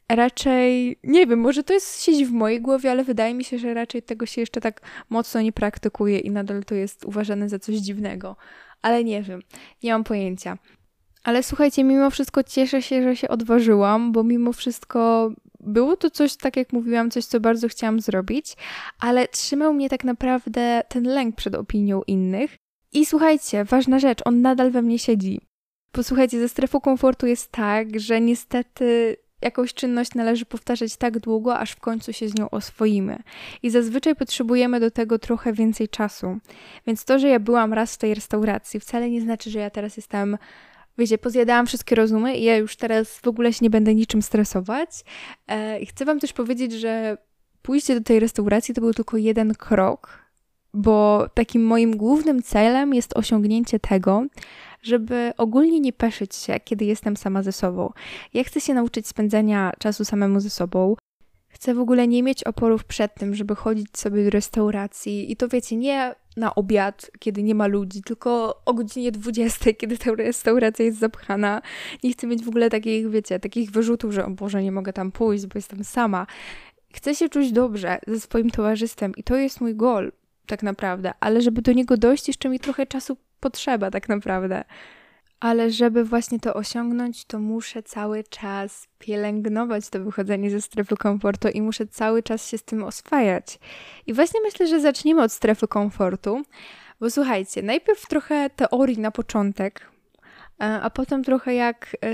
raczej, 0.10 1.00
nie 1.04 1.28
wiem, 1.28 1.40
może 1.40 1.63
to 1.63 1.74
jest 1.74 2.04
siedzi 2.04 2.25
w 2.25 2.31
mojej 2.31 2.62
głowie, 2.62 2.92
ale 2.92 3.04
wydaje 3.04 3.34
mi 3.34 3.44
się, 3.44 3.60
że 3.60 3.74
raczej 3.74 4.02
tego 4.02 4.25
się 4.25 4.42
jeszcze 4.42 4.62
tak 4.62 4.81
mocno 5.10 5.42
nie 5.42 5.52
praktykuje 5.52 6.19
i 6.19 6.31
nadal 6.31 6.63
to 6.63 6.75
jest 6.75 7.06
uważane 7.06 7.50
za 7.50 7.60
coś 7.60 7.75
dziwnego. 7.75 8.36
Ale 8.81 9.04
nie 9.04 9.24
wiem, 9.24 9.42
nie 9.84 9.92
mam 9.92 10.04
pojęcia. 10.04 10.57
Ale 11.24 11.44
słuchajcie, 11.44 11.84
mimo 11.84 12.10
wszystko 12.10 12.44
cieszę 12.44 12.81
się, 12.81 13.04
że 13.04 13.16
się 13.16 13.28
odważyłam, 13.28 14.12
bo 14.12 14.24
mimo 14.24 14.54
wszystko 14.54 15.31
było 15.60 15.98
to 15.98 16.10
coś, 16.10 16.36
tak 16.36 16.57
jak 16.57 16.74
mówiłam, 16.74 17.12
coś, 17.12 17.25
co 17.25 17.40
bardzo 17.40 17.68
chciałam 17.68 18.00
zrobić, 18.00 18.56
ale 19.00 19.28
trzymał 19.28 19.74
mnie 19.74 19.90
tak 19.90 20.04
naprawdę 20.04 20.84
ten 20.90 21.04
lęk 21.04 21.36
przed 21.36 21.56
opinią 21.56 22.02
innych. 22.07 22.56
I 22.94 23.06
słuchajcie, 23.06 23.63
ważna 23.63 24.00
rzecz, 24.00 24.19
on 24.25 24.42
nadal 24.42 24.72
we 24.72 24.81
mnie 24.81 25.00
siedzi. 25.00 25.42
Posłuchajcie, 25.92 26.40
ze 26.40 26.50
strefą 26.50 26.81
komfortu 26.81 27.28
jest 27.28 27.52
tak, 27.52 28.00
że 28.00 28.22
niestety 28.22 29.18
jakąś 29.45 29.74
czynność 29.74 30.13
należy 30.15 30.45
powtarzać 30.45 30.97
tak 30.97 31.19
długo, 31.19 31.57
aż 31.59 31.71
w 31.71 31.80
końcu 31.80 32.13
się 32.13 32.30
z 32.30 32.39
nią 32.39 32.50
oswoimy. 32.50 33.18
I 33.63 33.69
zazwyczaj 33.69 34.15
potrzebujemy 34.15 34.80
do 34.80 34.92
tego 34.92 35.19
trochę 35.19 35.53
więcej 35.53 35.89
czasu. 35.89 36.38
Więc 36.88 37.06
to, 37.06 37.19
że 37.19 37.30
ja 37.30 37.39
byłam 37.39 37.74
raz 37.74 37.95
w 37.95 37.97
tej 37.97 38.13
restauracji, 38.13 38.80
wcale 38.80 39.09
nie 39.09 39.21
znaczy, 39.21 39.50
że 39.50 39.59
ja 39.59 39.69
teraz 39.69 39.97
jestem 39.97 40.38
wiecie, 40.97 41.18
pozjadałam 41.18 41.65
wszystkie 41.65 41.95
rozumy 41.95 42.38
i 42.38 42.44
ja 42.44 42.57
już 42.57 42.75
teraz 42.75 43.19
w 43.19 43.27
ogóle 43.27 43.53
się 43.53 43.59
nie 43.62 43.69
będę 43.69 43.95
niczym 43.95 44.21
stresować. 44.21 44.89
E, 45.47 45.80
I 45.80 45.86
chcę 45.86 46.06
Wam 46.06 46.19
też 46.19 46.33
powiedzieć, 46.33 46.74
że 46.74 47.18
pójście 47.62 47.95
do 47.95 48.01
tej 48.01 48.19
restauracji 48.19 48.74
to 48.74 48.81
był 48.81 48.94
tylko 48.94 49.18
jeden 49.18 49.56
krok, 49.56 50.25
bo 50.75 51.27
takim 51.33 51.66
moim 51.66 51.98
głównym 51.98 52.44
celem 52.44 52.94
jest 52.94 53.18
osiągnięcie 53.18 53.80
tego, 53.80 54.25
żeby 54.81 55.33
ogólnie 55.38 55.80
nie 55.80 55.94
peszyć 55.94 56.36
się, 56.36 56.60
kiedy 56.60 56.86
jestem 56.86 57.18
sama 57.18 57.44
ze 57.44 57.51
sobą. 57.51 57.94
Ja 58.33 58.44
chcę 58.44 58.62
się 58.62 58.74
nauczyć 58.74 59.07
spędzania 59.07 59.72
czasu 59.80 60.06
samemu 60.06 60.39
ze 60.39 60.50
sobą. 60.50 60.95
Chcę 61.48 61.74
w 61.74 61.80
ogóle 61.80 62.07
nie 62.07 62.24
mieć 62.24 62.44
oporów 62.44 62.83
przed 62.83 63.16
tym, 63.16 63.36
żeby 63.36 63.56
chodzić 63.56 63.98
sobie 63.98 64.24
do 64.24 64.30
restauracji 64.30 65.31
i 65.31 65.36
to 65.36 65.48
wiecie, 65.48 65.75
nie 65.75 66.16
na 66.38 66.56
obiad, 66.56 67.12
kiedy 67.19 67.44
nie 67.44 67.56
ma 67.56 67.68
ludzi, 67.68 68.01
tylko 68.01 68.62
o 68.66 68.74
godzinie 68.74 69.12
20, 69.12 69.73
kiedy 69.73 69.97
ta 69.97 70.11
restauracja 70.11 70.85
jest 70.85 70.99
zapchana. 70.99 71.61
Nie 72.04 72.11
chcę 72.14 72.28
mieć 72.28 72.44
w 72.44 72.47
ogóle 72.47 72.69
takich, 72.69 73.09
wiecie, 73.09 73.40
takich 73.40 73.71
wyrzutów, 73.71 74.14
że 74.14 74.26
o 74.26 74.30
Boże, 74.30 74.64
nie 74.64 74.71
mogę 74.71 74.94
tam 74.94 75.11
pójść, 75.11 75.45
bo 75.45 75.52
jestem 75.56 75.83
sama. 75.83 76.28
Chcę 76.94 77.16
się 77.16 77.30
czuć 77.30 77.52
dobrze 77.52 77.99
ze 78.07 78.19
swoim 78.19 78.49
towarzystwem 78.49 79.11
i 79.18 79.23
to 79.23 79.35
jest 79.35 79.61
mój 79.61 79.76
goal, 79.76 80.11
tak 80.45 80.64
naprawdę, 80.64 81.14
ale 81.19 81.42
żeby 81.42 81.61
do 81.61 81.73
niego 81.73 81.97
dojść, 81.97 82.28
jeszcze 82.28 82.49
mi 82.49 82.59
trochę 82.59 82.85
czasu 82.85 83.18
potrzeba 83.40 83.92
tak 83.92 84.09
naprawdę. 84.09 84.64
Ale 85.40 85.71
żeby 85.71 86.04
właśnie 86.04 86.40
to 86.40 86.54
osiągnąć, 86.54 87.25
to 87.25 87.40
muszę 87.40 87.83
cały 87.83 88.23
czas 88.23 88.87
pielęgnować 88.99 89.90
to 89.90 89.99
wychodzenie 89.99 90.49
ze 90.49 90.61
strefy 90.61 90.97
komfortu 90.97 91.47
i 91.47 91.61
muszę 91.61 91.87
cały 91.87 92.23
czas 92.23 92.47
się 92.49 92.57
z 92.57 92.64
tym 92.64 92.83
oswajać. 92.83 93.59
I 94.07 94.14
właśnie 94.14 94.42
myślę, 94.42 94.68
że 94.68 94.80
zaczniemy 94.80 95.21
od 95.21 95.31
strefy 95.31 95.68
komfortu, 95.68 96.42
bo 96.99 97.09
słuchajcie, 97.09 97.61
najpierw 97.61 98.07
trochę 98.07 98.49
teorii 98.49 98.99
na 98.99 99.11
początek, 99.11 99.92
e, 100.61 100.64
a 100.81 100.90
potem 100.90 101.23
trochę 101.23 101.54
jak, 101.54 101.97
e, 102.06 102.09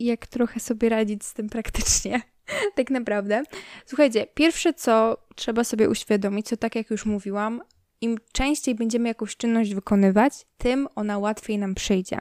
jak 0.00 0.26
trochę 0.26 0.60
sobie 0.60 0.88
radzić 0.88 1.24
z 1.24 1.34
tym 1.34 1.48
praktycznie. 1.48 2.31
tak 2.76 2.90
naprawdę. 2.90 3.42
Słuchajcie, 3.86 4.26
pierwsze 4.34 4.74
co 4.74 5.16
trzeba 5.34 5.64
sobie 5.64 5.88
uświadomić, 5.88 6.48
to 6.48 6.56
tak 6.56 6.74
jak 6.74 6.90
już 6.90 7.06
mówiłam, 7.06 7.62
im 8.00 8.18
częściej 8.32 8.74
będziemy 8.74 9.08
jakąś 9.08 9.36
czynność 9.36 9.74
wykonywać, 9.74 10.46
tym 10.58 10.88
ona 10.94 11.18
łatwiej 11.18 11.58
nam 11.58 11.74
przyjdzie. 11.74 12.18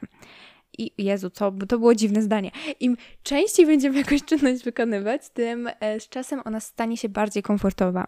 I 0.78 0.92
Jezu? 0.98 1.32
Bo 1.54 1.66
to 1.66 1.80
było 1.80 1.96
dziwne 1.96 2.22
zdanie. 2.22 2.52
Im 2.80 2.98
częściej 3.24 3.66
będziemy 3.66 3.98
jakąś 3.98 4.24
czynność 4.24 4.64
wykonywać, 4.64 5.30
tym 5.30 5.70
e, 5.80 6.00
z 6.00 6.10
czasem 6.10 6.42
ona 6.46 6.60
stanie 6.60 6.98
się 6.98 7.10
bardziej 7.10 7.44
komfortowa. 7.44 8.08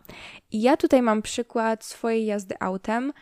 I 0.51 0.62
ja 0.62 0.77
tutaj 0.77 1.01
mam 1.01 1.22
przykład 1.22 1.86
swojej 1.86 2.25
jazdy 2.25 2.55
autem. 2.60 3.13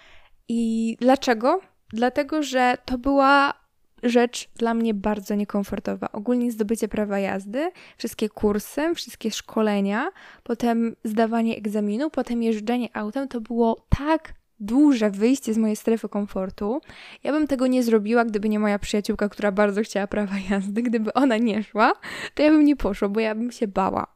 I 0.50 0.96
dlaczego? 1.00 1.62
Dlatego, 1.90 2.44
że 2.44 2.78
to 2.86 2.98
była 2.98 3.61
rzecz 4.03 4.50
dla 4.55 4.74
mnie 4.74 4.93
bardzo 4.93 5.36
niekomfortowa. 5.36 6.12
Ogólnie 6.12 6.51
zdobycie 6.51 6.88
prawa 6.88 7.20
jazdy, 7.20 7.72
wszystkie 7.98 8.29
kursy, 8.29 8.96
wszystkie 8.96 9.31
szkolenia, 9.31 10.12
potem 10.43 10.96
zdawanie 11.03 11.58
egzaminu, 11.58 12.10
potem 12.10 12.43
jeżdżenie 12.43 12.98
autem, 12.98 13.27
to 13.27 13.41
było 13.41 13.86
tak 13.98 14.34
duże 14.60 15.12
wyjście 15.12 15.53
z 15.53 15.58
mojej 15.58 15.75
strefy 15.75 16.10
komfortu. 16.10 16.81
Ja 17.24 17.31
bym 17.31 17.48
tego 17.48 17.67
nie 17.67 17.84
zrobiła, 17.84 18.25
gdyby 18.25 18.50
nie 18.50 18.60
moja 18.60 18.79
przyjaciółka, 18.79 19.29
która 19.29 19.51
bardzo 19.51 19.81
chciała 19.81 20.08
prawa 20.08 20.36
jazdy. 20.50 20.81
Gdyby 20.81 21.13
ona 21.13 21.38
nie 21.38 21.63
szła, 21.63 21.93
to 22.36 22.43
ja 22.43 22.51
bym 22.51 22.65
nie 22.65 22.75
poszła, 22.75 23.10
bo 23.10 23.20
ja 23.20 23.36
bym 23.36 23.51
się 23.51 23.67
bała. 23.67 24.08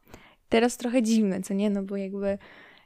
Teraz 0.48 0.76
trochę 0.76 1.02
dziwne, 1.02 1.42
co 1.42 1.54
nie? 1.54 1.70
No 1.70 1.82
bo 1.82 1.96
jakby 1.96 2.38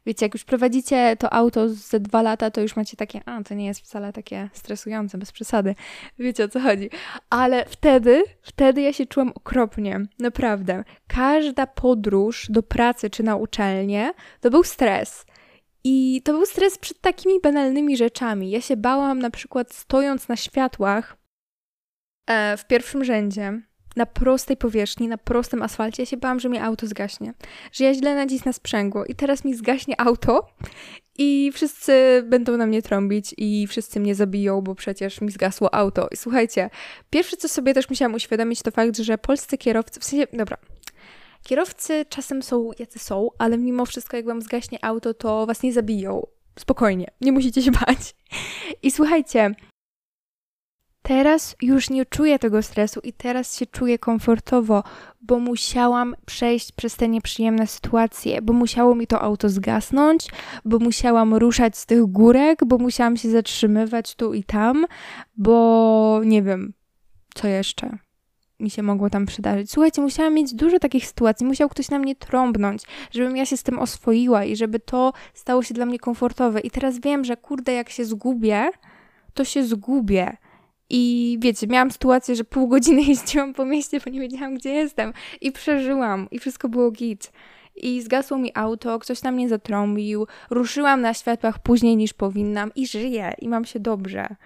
wiecie, 0.07 0.27
jak 0.27 0.35
już 0.35 0.45
prowadzicie 0.45 1.17
to 1.19 1.33
auto 1.33 1.69
ze 1.69 2.01
dwa 2.01 2.23
lata, 2.23 2.51
to 2.51 2.61
już 2.61 2.77
macie 2.77 2.97
takie, 2.97 3.21
a 3.27 3.43
to 3.43 3.55
nie 3.55 3.67
jest 3.67 3.81
wcale 3.81 4.13
takie 4.13 4.51
stresujące, 4.53 5.19
bez 5.19 5.33
przesady. 5.33 5.75
Wiecie 6.19 6.45
o 6.45 6.49
co 6.49 6.61
chodzi. 6.61 6.91
Ale 7.31 7.65
wtedy, 7.65 8.23
wtedy 8.43 8.81
ja 8.81 8.93
się 8.93 9.07
czułam 9.07 9.33
okropnie, 9.35 10.01
naprawdę. 10.19 10.85
Każda 11.07 11.67
podróż 11.67 12.47
do 12.51 12.63
pracy 12.63 13.11
czy 13.11 13.23
na 13.23 13.37
uczelnię 13.37 14.13
to 14.41 14.51
był 14.51 14.65
stres. 14.65 15.27
I 15.85 16.23
to 16.25 16.33
był 16.33 16.47
stres 16.47 16.79
przed 16.79 17.01
takimi 17.01 17.41
banalnymi 17.41 17.97
rzeczami. 17.97 18.51
Ja 18.51 18.61
się 18.61 18.77
bałam 18.77 19.19
na 19.19 19.31
przykład 19.31 19.75
stojąc 19.75 20.29
na 20.29 20.37
światłach 20.37 21.17
e, 22.27 22.57
w 22.57 22.67
pierwszym 22.67 23.05
rzędzie, 23.05 23.63
na 23.97 24.07
prostej 24.07 24.57
powierzchni, 24.57 25.09
na 25.09 25.19
prostym 25.19 25.63
asfalcie, 25.63 26.03
ja 26.03 26.07
się 26.07 26.17
bałam, 26.17 26.41
że 26.41 26.49
mi 26.49 26.59
auto 26.59 26.87
zgaśnie. 26.87 27.35
Że 27.73 27.85
ja 27.85 27.95
źle 27.95 28.15
nacisnę 28.15 28.53
sprzęgło 28.53 29.05
i 29.05 29.15
teraz 29.15 29.45
mi 29.45 29.55
zgaśnie 29.55 30.01
auto 30.01 30.47
i 31.19 31.51
wszyscy 31.55 32.25
będą 32.27 32.57
na 32.57 32.67
mnie 32.67 32.83
trąbić 32.83 33.35
i 33.39 33.67
wszyscy 33.67 34.01
mnie 34.01 34.15
zabiją, 34.15 34.61
bo 34.61 34.75
przecież 34.75 35.21
mi 35.21 35.31
zgasło 35.31 35.75
auto. 35.75 36.09
I 36.13 36.17
słuchajcie, 36.17 36.71
pierwsze 37.11 37.37
co 37.37 37.49
sobie 37.49 37.75
też 37.75 37.91
musiałam 37.91 38.15
uświadomić 38.15 38.63
to 38.63 38.71
fakt, 38.71 38.97
że 38.99 39.19
polscy 39.19 39.59
kierowcy, 39.59 40.01
w 40.01 40.05
sensie, 40.05 40.27
dobra, 40.33 40.57
kierowcy 41.43 42.05
czasem 42.09 42.43
są 42.43 42.71
jacy 42.79 42.99
są, 42.99 43.29
ale 43.39 43.59
mimo 43.59 43.87
wszystko 43.87 44.17
jak 44.17 44.27
wam 44.27 44.43
zgaśnie 44.43 44.85
auto, 44.85 45.15
to 45.15 45.47
was 45.47 45.63
nie 45.63 45.73
zabiją. 45.73 46.27
Spokojnie, 46.59 47.07
nie 47.21 47.33
musicie 47.33 47.63
się 47.63 47.71
bać. 47.71 48.15
I 48.83 48.91
słuchajcie, 48.91 49.55
Teraz 51.03 51.57
już 51.63 51.91
nie 51.91 52.07
czuję 52.07 52.39
tego 52.39 52.63
stresu 52.63 53.01
i 53.01 53.13
teraz 53.13 53.59
się 53.59 53.67
czuję 53.67 53.99
komfortowo, 53.99 54.83
bo 55.23 55.39
musiałam 55.39 56.15
przejść 56.27 56.73
przez 56.73 56.97
te 56.97 57.09
nieprzyjemne 57.09 57.67
sytuacje, 57.67 58.43
bo 58.43 58.53
musiało 58.53 58.95
mi 58.95 59.07
to 59.07 59.21
auto 59.21 59.49
zgasnąć, 59.49 60.29
bo 60.65 60.79
musiałam 60.79 61.35
ruszać 61.35 61.79
z 61.79 61.87
tych 61.87 62.07
górek, 62.07 62.65
bo 62.65 62.79
musiałam 62.79 63.17
się 63.17 63.31
zatrzymywać 63.31 64.15
tu 64.15 64.35
i 64.35 64.45
tam, 64.45 64.87
bo 65.37 66.21
nie 66.25 66.43
wiem, 66.43 66.73
co 67.35 67.49
jeszcze 67.49 67.99
mi 68.61 68.71
się 68.71 68.83
mogło 68.83 69.11
tam 69.11 69.27
przydarzyć. 69.27 69.71
Słuchajcie, 69.71 70.03
musiałam 70.03 70.35
mieć 70.35 70.55
dużo 70.55 70.79
takich 70.79 71.07
sytuacji, 71.07 71.47
musiał 71.47 71.69
ktoś 71.69 71.91
na 71.91 71.99
mnie 71.99 72.17
trąbnąć, 72.17 72.83
żebym 73.11 73.37
ja 73.37 73.47
się 73.47 73.57
z 73.57 73.63
tym 73.63 73.79
oswoiła 73.79 74.45
i 74.45 74.57
żeby 74.57 74.81
to 74.81 75.13
stało 75.35 75.63
się 75.63 75.75
dla 75.75 75.87
mnie 75.87 75.99
komfortowe. 75.99 76.61
I 76.61 76.71
teraz 76.71 76.99
wiem, 76.99 77.25
że 77.25 77.37
kurde, 77.37 77.73
jak 77.73 77.91
się 77.91 78.05
zgubię, 78.05 78.71
to 79.35 79.45
się 79.45 79.65
zgubię 79.65 80.37
i 80.91 81.37
wiecie, 81.41 81.67
miałam 81.67 81.91
sytuację, 81.91 82.37
że 82.37 82.45
pół 82.45 82.69
godziny 82.69 83.03
jeździłam 83.13 83.55
po 83.55 83.65
mieście, 83.65 84.01
bo 84.05 84.11
nie 84.11 84.21
wiedziałam, 84.21 84.55
gdzie 84.55 84.71
jestem. 84.71 85.13
I 85.41 85.53
przeżyłam. 85.53 86.29
I 86.31 86.39
wszystko 86.39 86.69
było 86.69 86.91
git. 86.91 87.33
I 87.77 88.03
zgasło 88.03 88.39
mi 88.39 88.53
auto, 88.55 88.99
ktoś 88.99 89.23
na 89.23 89.31
mnie 89.31 89.49
zatrąbił, 89.49 90.27
ruszyłam 90.51 91.01
na 91.01 91.15
światłach 91.15 91.59
później 91.59 91.97
niż 91.97 92.13
powinnam 92.13 92.71
i 92.75 92.87
żyję. 92.87 93.35
I 93.39 93.49
mam 93.49 93.65
się 93.65 93.81
dobrze. 93.81 94.37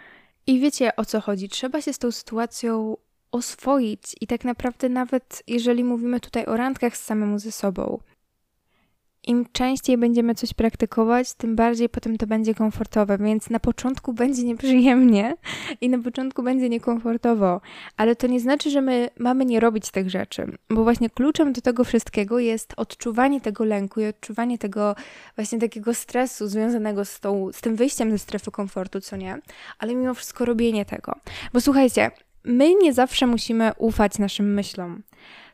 I 0.46 0.60
wiecie, 0.60 0.96
o 0.96 1.04
co 1.04 1.20
chodzi. 1.20 1.48
Trzeba 1.48 1.80
się 1.80 1.92
z 1.92 1.98
tą 1.98 2.12
sytuacją 2.12 2.96
oswoić. 3.32 4.02
I 4.20 4.26
tak 4.26 4.44
naprawdę 4.44 4.88
nawet 4.88 5.42
jeżeli 5.46 5.84
mówimy 5.84 6.20
tutaj 6.20 6.46
o 6.46 6.56
randkach 6.56 6.96
z 6.96 7.04
samemu 7.04 7.38
ze 7.38 7.52
sobą, 7.52 7.98
im 9.26 9.46
częściej 9.52 9.98
będziemy 9.98 10.34
coś 10.34 10.54
praktykować, 10.54 11.34
tym 11.34 11.56
bardziej 11.56 11.88
potem 11.88 12.16
to 12.18 12.26
będzie 12.26 12.54
komfortowe, 12.54 13.18
więc 13.18 13.50
na 13.50 13.60
początku 13.60 14.12
będzie 14.22 14.44
nieprzyjemnie 14.44 15.36
i 15.80 15.88
na 15.88 15.98
początku 15.98 16.42
będzie 16.42 16.68
niekomfortowo, 16.68 17.60
ale 17.96 18.16
to 18.16 18.26
nie 18.26 18.40
znaczy, 18.40 18.70
że 18.70 18.80
my 18.80 19.10
mamy 19.18 19.44
nie 19.44 19.60
robić 19.60 19.90
tych 19.90 20.10
rzeczy, 20.10 20.58
bo 20.70 20.82
właśnie 20.82 21.10
kluczem 21.10 21.52
do 21.52 21.60
tego 21.60 21.84
wszystkiego 21.84 22.38
jest 22.38 22.74
odczuwanie 22.76 23.40
tego 23.40 23.64
lęku 23.64 24.00
i 24.00 24.06
odczuwanie 24.06 24.58
tego 24.58 24.94
właśnie 25.36 25.58
takiego 25.58 25.94
stresu 25.94 26.48
związanego 26.48 27.04
z, 27.04 27.20
tą, 27.20 27.52
z 27.52 27.60
tym 27.60 27.76
wyjściem 27.76 28.10
ze 28.10 28.18
strefy 28.18 28.50
komfortu, 28.50 29.00
co 29.00 29.16
nie, 29.16 29.38
ale 29.78 29.94
mimo 29.94 30.14
wszystko 30.14 30.44
robienie 30.44 30.84
tego. 30.84 31.12
Bo 31.52 31.60
słuchajcie, 31.60 32.10
my 32.44 32.74
nie 32.74 32.92
zawsze 32.92 33.26
musimy 33.26 33.72
ufać 33.78 34.18
naszym 34.18 34.54
myślom. 34.54 35.02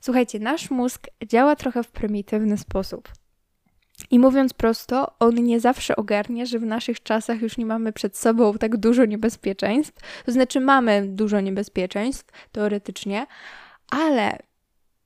Słuchajcie, 0.01 0.39
nasz 0.39 0.71
mózg 0.71 1.07
działa 1.27 1.57
trochę 1.57 1.83
w 1.83 1.91
prymitywny 1.91 2.59
sposób. 2.59 3.09
I 4.11 4.19
mówiąc 4.19 4.55
prosto, 4.55 5.13
on 5.19 5.35
nie 5.35 5.61
zawsze 5.61 5.97
ogarnia, 5.97 6.47
że 6.47 6.59
w 6.59 6.67
naszych 6.67 7.03
czasach 7.03 7.43
już 7.43 7.57
nie 7.57 7.67
mamy 7.67 7.93
przed 7.93 8.17
sobą 8.17 8.55
tak 8.59 8.77
dużo 8.77 9.05
niebezpieczeństw. 9.05 10.25
To 10.25 10.33
znaczy, 10.33 10.61
mamy 10.61 11.09
dużo 11.09 11.41
niebezpieczeństw, 11.41 12.33
teoretycznie, 12.53 13.27
ale 13.91 14.39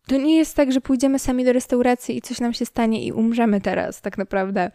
to 0.07 0.17
nie 0.17 0.37
jest 0.37 0.57
tak, 0.57 0.73
że 0.73 0.81
pójdziemy 0.81 1.19
sami 1.19 1.45
do 1.45 1.53
restauracji 1.53 2.17
i 2.17 2.23
coś 2.23 2.41
nam 2.41 2.53
się 2.53 2.67
stanie 2.67 3.05
i 3.07 3.13
umrzemy 3.13 3.61
teraz, 3.61 4.01
tak 4.01 4.19
naprawdę. 4.19 4.71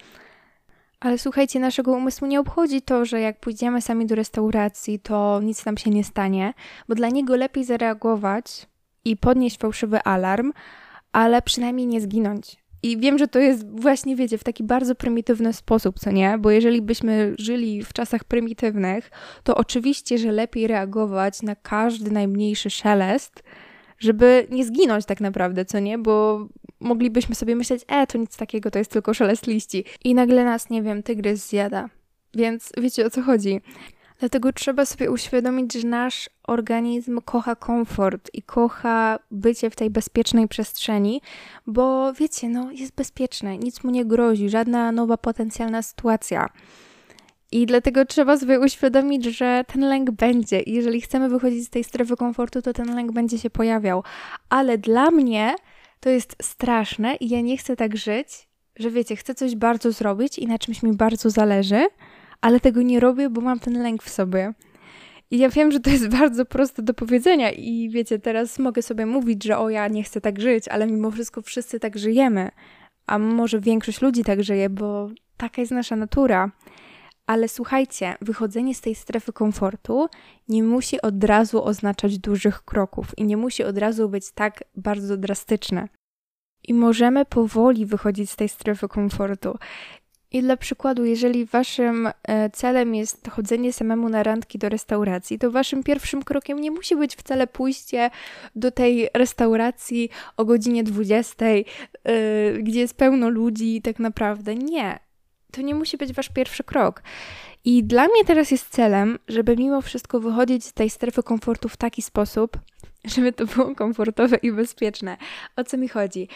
Ale 0.99 1.17
słuchajcie, 1.17 1.59
naszego 1.59 1.91
umysłu 1.91 2.27
nie 2.27 2.39
obchodzi 2.39 2.81
to, 2.81 3.05
że 3.05 3.21
jak 3.21 3.39
pójdziemy 3.39 3.81
sami 3.81 4.05
do 4.05 4.15
restauracji, 4.15 4.99
to 4.99 5.39
nic 5.43 5.65
nam 5.65 5.77
się 5.77 5.89
nie 5.89 6.03
stanie, 6.03 6.53
bo 6.87 6.95
dla 6.95 7.09
niego 7.09 7.35
lepiej 7.35 7.63
zareagować 7.63 8.67
i 9.05 9.17
podnieść 9.17 9.57
fałszywy 9.57 10.03
alarm, 10.03 10.53
ale 11.11 11.41
przynajmniej 11.41 11.87
nie 11.87 12.01
zginąć. 12.01 12.57
I 12.83 12.97
wiem, 12.97 13.17
że 13.17 13.27
to 13.27 13.39
jest 13.39 13.69
właśnie, 13.81 14.15
wiecie, 14.15 14.37
w 14.37 14.43
taki 14.43 14.63
bardzo 14.63 14.95
prymitywny 14.95 15.53
sposób, 15.53 15.99
co 15.99 16.11
nie? 16.11 16.37
Bo 16.37 16.51
jeżeli 16.51 16.81
byśmy 16.81 17.35
żyli 17.37 17.83
w 17.83 17.93
czasach 17.93 18.23
prymitywnych, 18.23 19.11
to 19.43 19.55
oczywiście, 19.55 20.17
że 20.17 20.31
lepiej 20.31 20.67
reagować 20.67 21.41
na 21.41 21.55
każdy 21.55 22.11
najmniejszy 22.11 22.69
szelest, 22.69 23.43
żeby 23.99 24.47
nie 24.51 24.65
zginąć 24.65 25.05
tak 25.05 25.21
naprawdę, 25.21 25.65
co 25.65 25.79
nie? 25.79 25.97
Bo 25.97 26.47
moglibyśmy 26.79 27.35
sobie 27.35 27.55
myśleć, 27.55 27.81
e, 27.87 28.07
to 28.07 28.17
nic 28.17 28.37
takiego, 28.37 28.71
to 28.71 28.79
jest 28.79 28.91
tylko 28.91 29.13
szelest 29.13 29.47
liści. 29.47 29.83
I 30.03 30.15
nagle 30.15 30.45
nas, 30.45 30.69
nie 30.69 30.83
wiem, 30.83 31.03
tygrys 31.03 31.49
zjada. 31.49 31.89
Więc 32.33 32.71
wiecie 32.77 33.05
o 33.05 33.09
co 33.09 33.21
chodzi. 33.21 33.61
Dlatego 34.19 34.53
trzeba 34.53 34.85
sobie 34.85 35.11
uświadomić, 35.11 35.73
że 35.73 35.87
nasz 35.87 36.29
organizm 36.43 37.21
kocha 37.25 37.55
komfort 37.55 38.29
i 38.33 38.41
kocha 38.41 39.19
bycie 39.31 39.69
w 39.69 39.75
tej 39.75 39.89
bezpiecznej 39.89 40.47
przestrzeni, 40.47 41.21
bo 41.67 42.13
wiecie, 42.13 42.49
no 42.49 42.71
jest 42.71 42.95
bezpieczne, 42.95 43.57
nic 43.57 43.83
mu 43.83 43.91
nie 43.91 44.05
grozi, 44.05 44.49
żadna 44.49 44.91
nowa 44.91 45.17
potencjalna 45.17 45.81
sytuacja. 45.81 46.49
I 47.51 47.65
dlatego 47.65 48.05
trzeba 48.05 48.37
sobie 48.37 48.59
uświadomić, 48.59 49.25
że 49.25 49.65
ten 49.67 49.81
lęk 49.81 50.11
będzie. 50.11 50.61
Jeżeli 50.65 51.01
chcemy 51.01 51.29
wychodzić 51.29 51.65
z 51.65 51.69
tej 51.69 51.83
strefy 51.83 52.15
komfortu, 52.15 52.61
to 52.61 52.73
ten 52.73 52.95
lęk 52.95 53.11
będzie 53.11 53.39
się 53.39 53.49
pojawiał. 53.49 54.03
Ale 54.49 54.77
dla 54.77 55.11
mnie 55.11 55.55
to 55.99 56.09
jest 56.09 56.35
straszne 56.41 57.15
i 57.15 57.29
ja 57.29 57.41
nie 57.41 57.57
chcę 57.57 57.75
tak 57.75 57.97
żyć, 57.97 58.47
że 58.75 58.91
wiecie, 58.91 59.15
chcę 59.15 59.35
coś 59.35 59.55
bardzo 59.55 59.91
zrobić 59.91 60.39
i 60.39 60.47
na 60.47 60.59
czymś 60.59 60.83
mi 60.83 60.93
bardzo 60.93 61.29
zależy, 61.29 61.87
ale 62.41 62.59
tego 62.59 62.81
nie 62.81 62.99
robię, 62.99 63.29
bo 63.29 63.41
mam 63.41 63.59
ten 63.59 63.83
lęk 63.83 64.03
w 64.03 64.09
sobie. 64.09 64.53
I 65.31 65.37
ja 65.37 65.49
wiem, 65.49 65.71
że 65.71 65.79
to 65.79 65.89
jest 65.89 66.07
bardzo 66.19 66.45
proste 66.45 66.81
do 66.81 66.93
powiedzenia 66.93 67.51
i 67.51 67.89
wiecie, 67.89 68.19
teraz 68.19 68.59
mogę 68.59 68.81
sobie 68.81 69.05
mówić, 69.05 69.43
że 69.43 69.57
o 69.57 69.69
ja 69.69 69.87
nie 69.87 70.03
chcę 70.03 70.21
tak 70.21 70.41
żyć, 70.41 70.67
ale 70.67 70.87
mimo 70.87 71.11
wszystko 71.11 71.41
wszyscy 71.41 71.79
tak 71.79 71.97
żyjemy. 71.97 72.51
A 73.07 73.19
może 73.19 73.59
większość 73.59 74.01
ludzi 74.01 74.23
tak 74.23 74.43
żyje, 74.43 74.69
bo 74.69 75.09
taka 75.37 75.61
jest 75.61 75.71
nasza 75.71 75.95
natura. 75.95 76.51
Ale 77.27 77.47
słuchajcie, 77.47 78.15
wychodzenie 78.21 78.75
z 78.75 78.81
tej 78.81 78.95
strefy 78.95 79.33
komfortu 79.33 80.07
nie 80.47 80.63
musi 80.63 81.01
od 81.01 81.23
razu 81.23 81.63
oznaczać 81.63 82.19
dużych 82.19 82.65
kroków 82.65 83.17
i 83.17 83.23
nie 83.23 83.37
musi 83.37 83.63
od 83.63 83.77
razu 83.77 84.09
być 84.09 84.31
tak 84.31 84.63
bardzo 84.75 85.17
drastyczne. 85.17 85.89
I 86.67 86.73
możemy 86.73 87.25
powoli 87.25 87.85
wychodzić 87.85 88.29
z 88.29 88.35
tej 88.35 88.49
strefy 88.49 88.87
komfortu. 88.87 89.57
I 90.31 90.41
dla 90.41 90.57
przykładu, 90.57 91.05
jeżeli 91.05 91.45
waszym 91.45 92.09
e, 92.27 92.49
celem 92.49 92.95
jest 92.95 93.29
chodzenie 93.29 93.73
samemu 93.73 94.09
na 94.09 94.23
randki 94.23 94.57
do 94.57 94.69
restauracji, 94.69 95.39
to 95.39 95.51
waszym 95.51 95.83
pierwszym 95.83 96.23
krokiem 96.23 96.61
nie 96.61 96.71
musi 96.71 96.95
być 96.95 97.15
wcale 97.15 97.47
pójście 97.47 98.09
do 98.55 98.71
tej 98.71 99.09
restauracji 99.13 100.09
o 100.37 100.45
godzinie 100.45 100.83
20, 100.83 101.45
e, 101.45 101.63
gdzie 102.53 102.79
jest 102.79 102.93
pełno 102.93 103.29
ludzi, 103.29 103.81
tak 103.81 103.99
naprawdę. 103.99 104.55
Nie. 104.55 104.99
To 105.51 105.61
nie 105.61 105.75
musi 105.75 105.97
być 105.97 106.13
wasz 106.13 106.29
pierwszy 106.29 106.63
krok. 106.63 107.03
I 107.65 107.83
dla 107.83 108.03
mnie 108.03 108.25
teraz 108.25 108.51
jest 108.51 108.69
celem, 108.69 109.19
żeby 109.27 109.55
mimo 109.57 109.81
wszystko 109.81 110.19
wychodzić 110.19 110.65
z 110.65 110.73
tej 110.73 110.89
strefy 110.89 111.23
komfortu 111.23 111.69
w 111.69 111.77
taki 111.77 112.01
sposób, 112.01 112.57
żeby 113.05 113.33
to 113.33 113.45
było 113.45 113.75
komfortowe 113.75 114.37
i 114.37 114.51
bezpieczne. 114.51 115.17
O 115.55 115.63
co 115.63 115.77
mi 115.77 115.87
chodzi? 115.87 116.27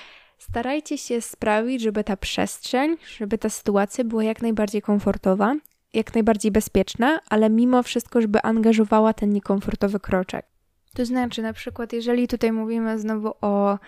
Starajcie 0.50 0.98
się 0.98 1.22
sprawić, 1.22 1.82
żeby 1.82 2.04
ta 2.04 2.18
przestrzeń, 2.18 2.98
żeby 3.18 3.38
ta 3.38 3.50
sytuacja 3.50 4.04
była 4.04 4.24
jak 4.24 4.42
najbardziej 4.42 4.82
komfortowa, 4.82 5.56
jak 5.94 6.14
najbardziej 6.14 6.52
bezpieczna, 6.52 7.20
ale 7.30 7.50
mimo 7.50 7.84
wszystko, 7.84 8.22
żeby 8.22 8.42
angażowała 8.42 9.14
ten 9.14 9.30
niekomfortowy 9.30 10.00
kroczek. 10.00 10.46
To 10.96 11.06
znaczy, 11.06 11.42
na 11.42 11.54
przykład, 11.54 11.94
jeżeli 11.94 12.28
tutaj 12.28 12.52
mówimy 12.52 13.00
znowu 13.00 13.34
o 13.42 13.80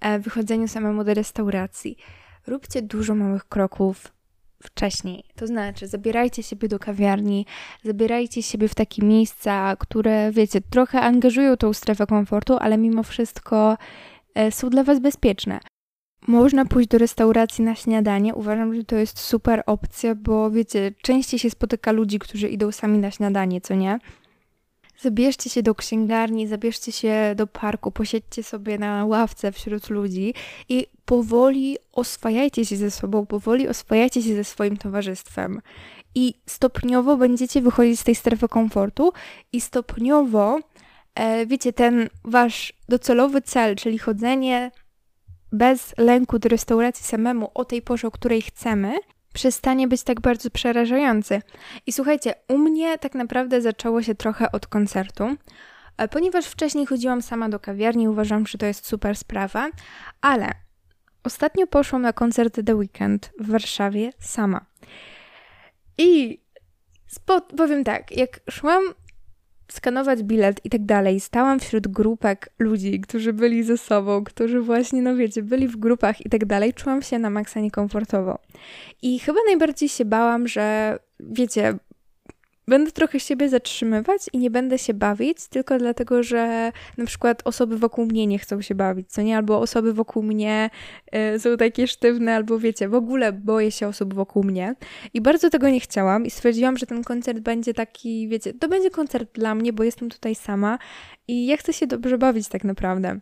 e, 0.00 0.18
wychodzeniu 0.18 0.68
samemu 0.68 1.04
do 1.04 1.14
restauracji, 1.14 1.96
róbcie 2.46 2.82
dużo 2.82 3.14
małych 3.14 3.44
kroków 3.44 4.12
wcześniej. 4.62 5.24
To 5.36 5.46
znaczy, 5.46 5.86
zabierajcie 5.86 6.42
siebie 6.42 6.68
do 6.68 6.78
kawiarni, 6.78 7.46
zabierajcie 7.84 8.42
siebie 8.42 8.68
w 8.68 8.74
takie 8.74 9.06
miejsca, 9.06 9.76
które, 9.76 10.32
wiecie, 10.32 10.60
trochę 10.60 11.00
angażują 11.00 11.56
tą 11.56 11.72
strefę 11.72 12.06
komfortu, 12.06 12.56
ale 12.60 12.78
mimo 12.78 13.02
wszystko 13.02 13.76
e, 14.34 14.52
są 14.52 14.70
dla 14.70 14.84
Was 14.84 15.00
bezpieczne. 15.00 15.60
Można 16.26 16.64
pójść 16.64 16.88
do 16.88 16.98
restauracji 16.98 17.64
na 17.64 17.74
śniadanie. 17.74 18.34
Uważam, 18.34 18.74
że 18.74 18.84
to 18.84 18.96
jest 18.96 19.18
super 19.18 19.62
opcja, 19.66 20.14
bo 20.14 20.50
wiecie, 20.50 20.92
częściej 21.02 21.40
się 21.40 21.50
spotyka 21.50 21.92
ludzi, 21.92 22.18
którzy 22.18 22.48
idą 22.48 22.72
sami 22.72 22.98
na 22.98 23.10
śniadanie, 23.10 23.60
co 23.60 23.74
nie? 23.74 23.98
Zabierzcie 25.00 25.50
się 25.50 25.62
do 25.62 25.74
księgarni, 25.74 26.46
zabierzcie 26.46 26.92
się 26.92 27.34
do 27.36 27.46
parku, 27.46 27.90
posiedźcie 27.90 28.42
sobie 28.42 28.78
na 28.78 29.04
ławce 29.04 29.52
wśród 29.52 29.90
ludzi 29.90 30.34
i 30.68 30.86
powoli 31.04 31.78
oswajajcie 31.92 32.66
się 32.66 32.76
ze 32.76 32.90
sobą, 32.90 33.26
powoli 33.26 33.68
oswajajcie 33.68 34.22
się 34.22 34.34
ze 34.34 34.44
swoim 34.44 34.76
towarzystwem. 34.76 35.60
I 36.14 36.34
stopniowo 36.46 37.16
będziecie 37.16 37.62
wychodzić 37.62 38.00
z 38.00 38.04
tej 38.04 38.14
strefy 38.14 38.48
komfortu 38.48 39.12
i 39.52 39.60
stopniowo, 39.60 40.60
e, 41.14 41.46
wiecie, 41.46 41.72
ten 41.72 42.08
wasz 42.24 42.72
docelowy 42.88 43.42
cel, 43.42 43.76
czyli 43.76 43.98
chodzenie 43.98 44.70
bez 45.54 45.94
lęku 45.98 46.38
do 46.38 46.48
restauracji 46.48 47.04
samemu 47.04 47.50
o 47.54 47.64
tej 47.64 47.82
porze, 47.82 48.08
o 48.08 48.10
której 48.10 48.42
chcemy, 48.42 48.94
przestanie 49.34 49.88
być 49.88 50.02
tak 50.02 50.20
bardzo 50.20 50.50
przerażający. 50.50 51.42
I 51.86 51.92
słuchajcie, 51.92 52.34
u 52.48 52.58
mnie 52.58 52.98
tak 52.98 53.14
naprawdę 53.14 53.60
zaczęło 53.60 54.02
się 54.02 54.14
trochę 54.14 54.52
od 54.52 54.66
koncertu, 54.66 55.24
e, 55.96 56.08
ponieważ 56.08 56.46
wcześniej 56.46 56.86
chodziłam 56.86 57.22
sama 57.22 57.48
do 57.48 57.60
kawiarni, 57.60 58.08
uważam, 58.08 58.46
że 58.46 58.58
to 58.58 58.66
jest 58.66 58.86
super 58.86 59.16
sprawa, 59.16 59.70
ale 60.20 60.50
ostatnio 61.24 61.66
poszłam 61.66 62.02
na 62.02 62.12
koncert 62.12 62.60
The 62.66 62.74
Weekend 62.76 63.30
w 63.40 63.50
Warszawie 63.50 64.12
sama. 64.18 64.66
I 65.98 66.40
powiem 67.56 67.84
tak, 67.84 68.16
jak 68.16 68.40
szłam 68.50 68.82
skanować 69.74 70.22
bilet 70.22 70.60
i 70.64 70.70
tak 70.70 70.84
dalej. 70.84 71.20
Stałam 71.20 71.60
wśród 71.60 71.88
grupek 71.88 72.48
ludzi, 72.58 73.00
którzy 73.00 73.32
byli 73.32 73.62
ze 73.62 73.78
sobą, 73.78 74.24
którzy 74.24 74.60
właśnie, 74.60 75.02
no 75.02 75.16
wiecie, 75.16 75.42
byli 75.42 75.68
w 75.68 75.76
grupach 75.76 76.26
i 76.26 76.30
tak 76.30 76.44
dalej. 76.44 76.74
Czułam 76.74 77.02
się 77.02 77.18
na 77.18 77.30
maksa 77.30 77.60
niekomfortowo. 77.60 78.38
I 79.02 79.18
chyba 79.18 79.38
najbardziej 79.46 79.88
się 79.88 80.04
bałam, 80.04 80.48
że 80.48 80.98
wiecie, 81.20 81.78
będę 82.68 82.92
trochę 82.92 83.20
siebie 83.20 83.48
zatrzymywać 83.48 84.22
i 84.32 84.38
nie 84.38 84.50
będę 84.50 84.78
się 84.78 84.94
bawić, 84.94 85.48
tylko 85.48 85.78
dlatego, 85.78 86.22
że 86.22 86.72
na 86.96 87.06
przykład 87.06 87.42
osoby 87.44 87.78
wokół 87.78 88.06
mnie 88.06 88.26
nie 88.26 88.38
chcą 88.38 88.62
się 88.62 88.74
bawić, 88.74 89.12
co 89.12 89.22
nie? 89.22 89.36
Albo 89.36 89.60
osoby 89.60 89.92
wokół 89.92 90.22
mnie 90.22 90.70
y, 91.34 91.38
są 91.38 91.56
takie 91.56 91.86
sztywne, 91.86 92.34
albo 92.34 92.58
wiecie, 92.58 92.88
w 92.88 92.94
ogóle 92.94 93.32
boję 93.32 93.70
się 93.70 93.88
osób 93.88 94.14
wokół 94.14 94.44
mnie. 94.44 94.74
I 95.14 95.20
bardzo 95.20 95.50
tego 95.50 95.68
nie 95.68 95.80
chciałam 95.80 96.26
i 96.26 96.30
stwierdziłam, 96.30 96.76
że 96.76 96.86
ten 96.86 97.04
koncert 97.04 97.38
będzie 97.38 97.74
taki, 97.74 98.28
wiecie, 98.28 98.52
to 98.52 98.68
będzie 98.68 98.90
koncert 98.90 99.34
dla 99.34 99.54
mnie, 99.54 99.72
bo 99.72 99.84
jestem 99.84 100.10
tutaj 100.10 100.34
sama 100.34 100.78
i 101.28 101.46
ja 101.46 101.56
chcę 101.56 101.72
się 101.72 101.86
dobrze 101.86 102.18
bawić 102.18 102.48
tak 102.48 102.64
naprawdę. 102.64 103.20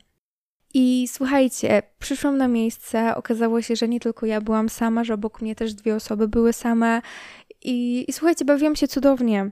I 0.74 1.08
słuchajcie, 1.08 1.82
przyszłam 1.98 2.38
na 2.38 2.48
miejsce, 2.48 3.16
okazało 3.16 3.62
się, 3.62 3.76
że 3.76 3.88
nie 3.88 4.00
tylko 4.00 4.26
ja 4.26 4.40
byłam 4.40 4.68
sama, 4.68 5.04
że 5.04 5.14
obok 5.14 5.42
mnie 5.42 5.54
też 5.54 5.74
dwie 5.74 5.94
osoby 5.94 6.28
były 6.28 6.52
same 6.52 7.02
i, 7.64 8.04
I 8.08 8.12
słuchajcie, 8.12 8.44
bawiłam 8.44 8.76
się 8.76 8.88
cudownie. 8.88 9.50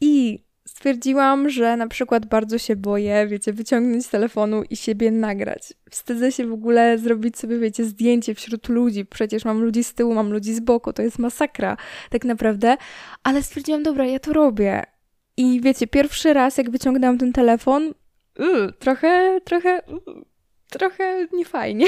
I 0.00 0.44
stwierdziłam, 0.68 1.50
że 1.50 1.76
na 1.76 1.88
przykład 1.88 2.26
bardzo 2.26 2.58
się 2.58 2.76
boję, 2.76 3.26
wiecie, 3.26 3.52
wyciągnąć 3.52 4.06
z 4.06 4.08
telefonu 4.08 4.62
i 4.70 4.76
siebie 4.76 5.10
nagrać. 5.10 5.74
Wstydzę 5.90 6.32
się 6.32 6.46
w 6.46 6.52
ogóle 6.52 6.98
zrobić 6.98 7.38
sobie, 7.38 7.58
wiecie, 7.58 7.84
zdjęcie 7.84 8.34
wśród 8.34 8.68
ludzi. 8.68 9.06
Przecież 9.06 9.44
mam 9.44 9.62
ludzi 9.62 9.84
z 9.84 9.94
tyłu, 9.94 10.14
mam 10.14 10.32
ludzi 10.32 10.54
z 10.54 10.60
boku, 10.60 10.92
to 10.92 11.02
jest 11.02 11.18
masakra, 11.18 11.76
tak 12.10 12.24
naprawdę. 12.24 12.76
Ale 13.22 13.42
stwierdziłam, 13.42 13.82
dobra, 13.82 14.06
ja 14.06 14.18
to 14.18 14.32
robię. 14.32 14.82
I 15.36 15.60
wiecie, 15.60 15.86
pierwszy 15.86 16.32
raz, 16.32 16.58
jak 16.58 16.70
wyciągnęłam 16.70 17.18
ten 17.18 17.32
telefon, 17.32 17.94
yy, 18.38 18.72
trochę, 18.78 19.40
trochę, 19.44 19.82
yy, 19.88 20.22
trochę 20.70 21.26
niefajnie. 21.32 21.86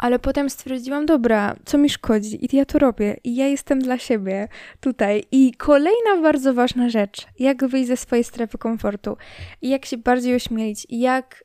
Ale 0.00 0.18
potem 0.18 0.50
stwierdziłam, 0.50 1.06
dobra, 1.06 1.56
co 1.64 1.78
mi 1.78 1.90
szkodzi? 1.90 2.44
I 2.44 2.56
ja 2.56 2.64
to 2.64 2.78
robię. 2.78 3.16
I 3.24 3.36
ja 3.36 3.46
jestem 3.46 3.78
dla 3.78 3.98
siebie 3.98 4.48
tutaj. 4.80 5.24
I 5.32 5.52
kolejna 5.52 6.22
bardzo 6.22 6.54
ważna 6.54 6.88
rzecz, 6.88 7.26
jak 7.38 7.66
wyjść 7.66 7.88
ze 7.88 7.96
swojej 7.96 8.24
strefy 8.24 8.58
komfortu. 8.58 9.16
I 9.62 9.68
jak 9.68 9.84
się 9.86 9.96
bardziej 9.96 10.34
ośmielić. 10.34 10.86
I 10.88 11.00
jak 11.00 11.44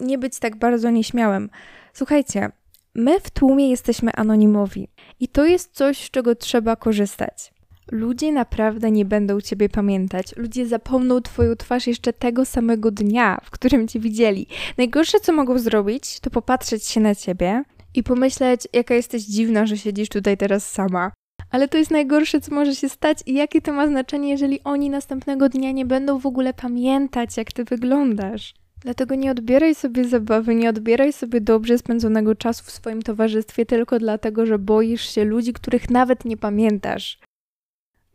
nie 0.00 0.18
być 0.18 0.38
tak 0.38 0.56
bardzo 0.56 0.90
nieśmiałym. 0.90 1.50
Słuchajcie, 1.92 2.50
my 2.94 3.20
w 3.20 3.30
tłumie 3.30 3.70
jesteśmy 3.70 4.12
anonimowi. 4.12 4.88
I 5.20 5.28
to 5.28 5.44
jest 5.44 5.74
coś, 5.74 5.98
z 5.98 6.10
czego 6.10 6.34
trzeba 6.34 6.76
korzystać. 6.76 7.52
Ludzie 7.92 8.32
naprawdę 8.32 8.90
nie 8.90 9.04
będą 9.04 9.40
ciebie 9.40 9.68
pamiętać. 9.68 10.36
Ludzie 10.36 10.66
zapomną 10.66 11.20
twoją 11.20 11.56
twarz 11.56 11.86
jeszcze 11.86 12.12
tego 12.12 12.44
samego 12.44 12.90
dnia, 12.90 13.40
w 13.44 13.50
którym 13.50 13.88
cię 13.88 14.00
widzieli. 14.00 14.46
Najgorsze, 14.78 15.20
co 15.20 15.32
mogą 15.32 15.58
zrobić, 15.58 16.20
to 16.20 16.30
popatrzeć 16.30 16.86
się 16.86 17.00
na 17.00 17.14
ciebie 17.14 17.62
i 17.94 18.02
pomyśleć, 18.02 18.68
jaka 18.72 18.94
jesteś 18.94 19.22
dziwna, 19.22 19.66
że 19.66 19.76
siedzisz 19.78 20.08
tutaj 20.08 20.36
teraz 20.36 20.70
sama. 20.70 21.12
Ale 21.50 21.68
to 21.68 21.78
jest 21.78 21.90
najgorsze, 21.90 22.40
co 22.40 22.54
może 22.54 22.74
się 22.74 22.88
stać 22.88 23.18
i 23.26 23.34
jakie 23.34 23.62
to 23.62 23.72
ma 23.72 23.86
znaczenie, 23.86 24.30
jeżeli 24.30 24.60
oni 24.64 24.90
następnego 24.90 25.48
dnia 25.48 25.72
nie 25.72 25.86
będą 25.86 26.18
w 26.18 26.26
ogóle 26.26 26.54
pamiętać, 26.54 27.36
jak 27.36 27.52
ty 27.52 27.64
wyglądasz. 27.64 28.54
Dlatego 28.80 29.14
nie 29.14 29.30
odbieraj 29.30 29.74
sobie 29.74 30.04
zabawy, 30.04 30.54
nie 30.54 30.68
odbieraj 30.68 31.12
sobie 31.12 31.40
dobrze 31.40 31.78
spędzonego 31.78 32.34
czasu 32.34 32.64
w 32.64 32.70
swoim 32.70 33.02
towarzystwie 33.02 33.66
tylko 33.66 33.98
dlatego, 33.98 34.46
że 34.46 34.58
boisz 34.58 35.14
się 35.14 35.24
ludzi, 35.24 35.52
których 35.52 35.90
nawet 35.90 36.24
nie 36.24 36.36
pamiętasz. 36.36 37.18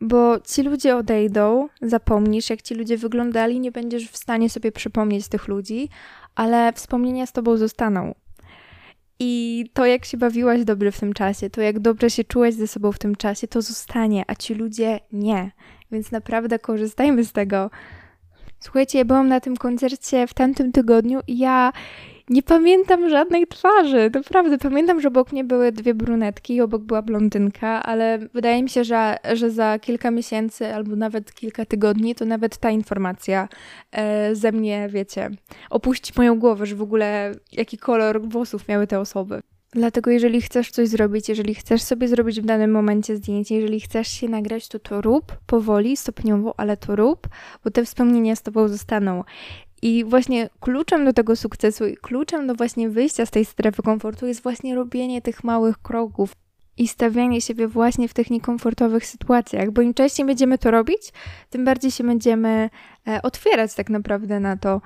Bo 0.04 0.40
ci 0.40 0.64
ludzie 0.64 0.96
odejdą, 0.96 1.68
zapomnisz, 1.82 2.50
jak 2.50 2.62
ci 2.62 2.76
ludzie 2.76 2.98
wyglądali, 2.98 3.60
nie 3.60 3.72
będziesz 3.72 4.10
w 4.10 4.18
stanie 4.18 4.50
sobie 4.50 4.72
przypomnieć 4.72 5.28
tych 5.28 5.48
ludzi, 5.48 5.90
ale 6.36 6.74
wspomnienia 6.74 7.26
z 7.26 7.32
tobą 7.32 7.58
zostaną. 7.58 8.16
I 9.20 9.66
to, 9.74 9.86
jak 9.86 10.06
się 10.06 10.18
bawiłaś 10.18 10.64
dobrze 10.64 10.92
w 10.92 11.00
tym 11.00 11.14
czasie, 11.14 11.50
to 11.50 11.62
jak 11.62 11.80
dobrze 11.80 12.10
się 12.10 12.24
czułaś 12.24 12.54
ze 12.54 12.68
sobą 12.68 12.92
w 12.92 13.00
tym 13.00 13.16
czasie, 13.16 13.48
to 13.48 13.62
zostanie, 13.62 14.24
a 14.28 14.36
ci 14.36 14.54
ludzie 14.54 15.00
nie. 15.12 15.52
Więc 15.92 16.12
naprawdę 16.12 16.60
korzystajmy 16.60 17.24
z 17.24 17.32
tego. 17.32 17.70
Słuchajcie, 18.60 18.98
ja 18.98 19.06
byłam 19.06 19.28
na 19.28 19.40
tym 19.40 19.58
koncercie 19.58 20.28
w 20.28 20.34
tamtym 20.34 20.72
tygodniu 20.72 21.20
i 21.28 21.38
ja 21.38 21.72
nie 22.30 22.44
pamiętam 22.44 23.10
żadnej 23.10 23.48
twarzy. 23.48 24.12
Naprawdę, 24.14 24.58
pamiętam, 24.58 25.02
że 25.02 25.08
obok 25.08 25.32
mnie 25.32 25.44
były 25.44 25.72
dwie 25.72 25.94
brunetki 25.94 26.56
i 26.56 26.62
obok 26.62 26.82
była 26.82 27.02
blondynka, 27.02 27.84
ale 27.84 28.20
wydaje 28.34 28.64
mi 28.64 28.70
się, 28.70 28.84
że, 28.84 29.18
że 29.34 29.52
za 29.52 29.80
kilka 29.80 30.12
miesięcy 30.12 30.76
albo 30.76 30.96
nawet 30.96 31.34
kilka 31.34 31.66
tygodni 31.66 32.16
to 32.16 32.26
nawet 32.26 32.58
ta 32.58 32.72
informacja 32.72 33.48
e, 33.92 34.36
ze 34.36 34.52
mnie, 34.52 34.90
wiecie, 34.92 35.30
opuści 35.70 36.14
moją 36.18 36.40
głowę, 36.40 36.66
że 36.66 36.76
w 36.76 36.82
ogóle 36.82 37.32
jaki 37.52 37.78
kolor 37.78 38.22
włosów 38.22 38.68
miały 38.68 38.88
te 38.88 39.00
osoby. 39.00 39.42
Dlatego 39.76 40.12
jeżeli 40.12 40.42
chcesz 40.42 40.72
coś 40.72 40.90
zrobić, 40.90 41.30
jeżeli 41.30 41.56
chcesz 41.56 41.82
sobie 41.82 42.08
zrobić 42.08 42.42
w 42.42 42.46
danym 42.46 42.72
momencie 42.72 43.16
zdjęcie, 43.16 43.56
jeżeli 43.56 43.80
chcesz 43.80 44.08
się 44.08 44.30
nagrać, 44.30 44.68
to 44.68 44.80
to 44.80 45.02
rób 45.02 45.38
powoli, 45.46 45.98
stopniowo, 45.98 46.54
ale 46.58 46.78
to 46.78 46.96
rób, 46.96 47.28
bo 47.64 47.72
te 47.72 47.86
wspomnienia 47.86 48.36
z 48.36 48.42
tobą 48.42 48.68
zostaną. 48.68 49.24
I 49.84 50.04
właśnie 50.04 50.50
kluczem 50.60 51.06
do 51.06 51.14
tego 51.14 51.36
sukcesu 51.36 51.88
i 51.88 51.98
kluczem 51.98 52.48
do 52.48 52.56
właśnie 52.56 52.90
wyjścia 52.90 53.26
z 53.26 53.32
tej 53.32 53.46
strefy 53.46 53.82
komfortu 53.82 54.28
jest 54.28 54.44
właśnie 54.44 54.76
robienie 54.76 55.22
tych 55.22 55.44
małych 55.44 55.82
kroków 55.82 56.36
i 56.78 56.88
stawianie 56.88 57.42
siebie 57.42 57.68
właśnie 57.68 58.08
w 58.08 58.14
tych 58.14 58.30
niekomfortowych 58.30 59.06
sytuacjach, 59.06 59.72
bo 59.72 59.82
im 59.82 59.94
częściej 59.94 60.26
będziemy 60.26 60.58
to 60.58 60.72
robić, 60.72 61.14
tym 61.50 61.66
bardziej 61.66 61.92
się 61.92 62.04
będziemy 62.04 62.70
e, 63.08 63.22
otwierać 63.22 63.74
tak 63.74 63.90
naprawdę 63.90 64.40
na 64.40 64.58
to. 64.58 64.82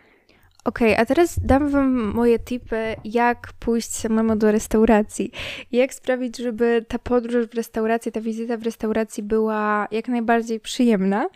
Ok, 0.66 0.80
a 0.98 1.06
teraz 1.06 1.40
dam 1.40 1.70
Wam 1.70 2.14
moje 2.14 2.40
tipy, 2.40 2.96
jak 3.04 3.54
pójść 3.60 3.90
samemu 3.90 4.36
do 4.36 4.52
restauracji. 4.52 5.32
Jak 5.72 5.94
sprawić, 5.94 6.38
żeby 6.38 6.86
ta 6.88 7.00
podróż 7.00 7.48
w 7.48 7.54
restauracji, 7.54 8.12
ta 8.12 8.22
wizyta 8.22 8.58
w 8.58 8.64
restauracji 8.64 9.24
była 9.24 9.88
jak 9.92 10.08
najbardziej 10.08 10.60
przyjemna 10.60 11.30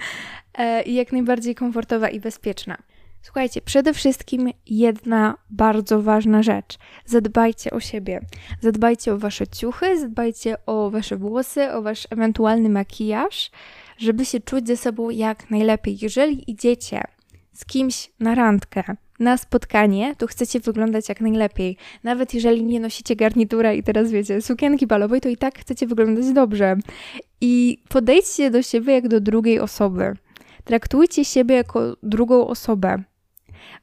e, 0.54 0.84
i 0.84 0.94
jak 0.94 1.12
najbardziej 1.12 1.56
komfortowa 1.56 2.10
i 2.10 2.20
bezpieczna. 2.20 2.78
Słuchajcie, 3.22 3.62
przede 3.62 3.94
wszystkim 3.94 4.50
jedna 4.66 5.38
bardzo 5.50 6.02
ważna 6.02 6.44
rzecz. 6.44 6.78
Zadbajcie 7.06 7.72
o 7.72 7.80
siebie. 7.80 8.22
Zadbajcie 8.62 9.14
o 9.14 9.18
wasze 9.18 9.48
ciuchy, 9.48 10.00
zadbajcie 10.00 10.66
o 10.66 10.90
wasze 10.90 11.18
włosy, 11.18 11.72
o 11.72 11.82
wasz 11.82 12.08
ewentualny 12.10 12.70
makijaż, 12.70 13.52
żeby 13.98 14.26
się 14.26 14.40
czuć 14.40 14.68
ze 14.68 14.78
sobą 14.78 15.10
jak 15.10 15.50
najlepiej. 15.50 15.98
Jeżeli 16.02 16.52
idziecie 16.52 17.02
z 17.54 17.66
kimś 17.66 18.12
na 18.20 18.36
randkę, 18.36 18.84
na 19.20 19.38
spotkanie, 19.38 20.16
to 20.18 20.28
chcecie 20.28 20.60
wyglądać 20.60 21.10
jak 21.10 21.22
najlepiej. 21.22 21.78
Nawet 22.04 22.34
jeżeli 22.34 22.64
nie 22.64 22.80
nosicie 22.80 23.16
garnitura 23.16 23.74
i 23.74 23.84
teraz 23.84 24.12
wiecie, 24.12 24.42
sukienki 24.42 24.88
balowej, 24.88 25.22
to 25.22 25.30
i 25.30 25.38
tak 25.38 25.60
chcecie 25.60 25.88
wyglądać 25.88 26.32
dobrze. 26.34 26.76
I 27.42 27.84
podejdźcie 27.90 28.52
do 28.52 28.62
siebie 28.62 28.94
jak 28.94 29.08
do 29.08 29.20
drugiej 29.20 29.60
osoby. 29.60 30.14
Traktujcie 30.64 31.26
siebie 31.26 31.56
jako 31.56 31.98
drugą 32.04 32.48
osobę 32.48 33.04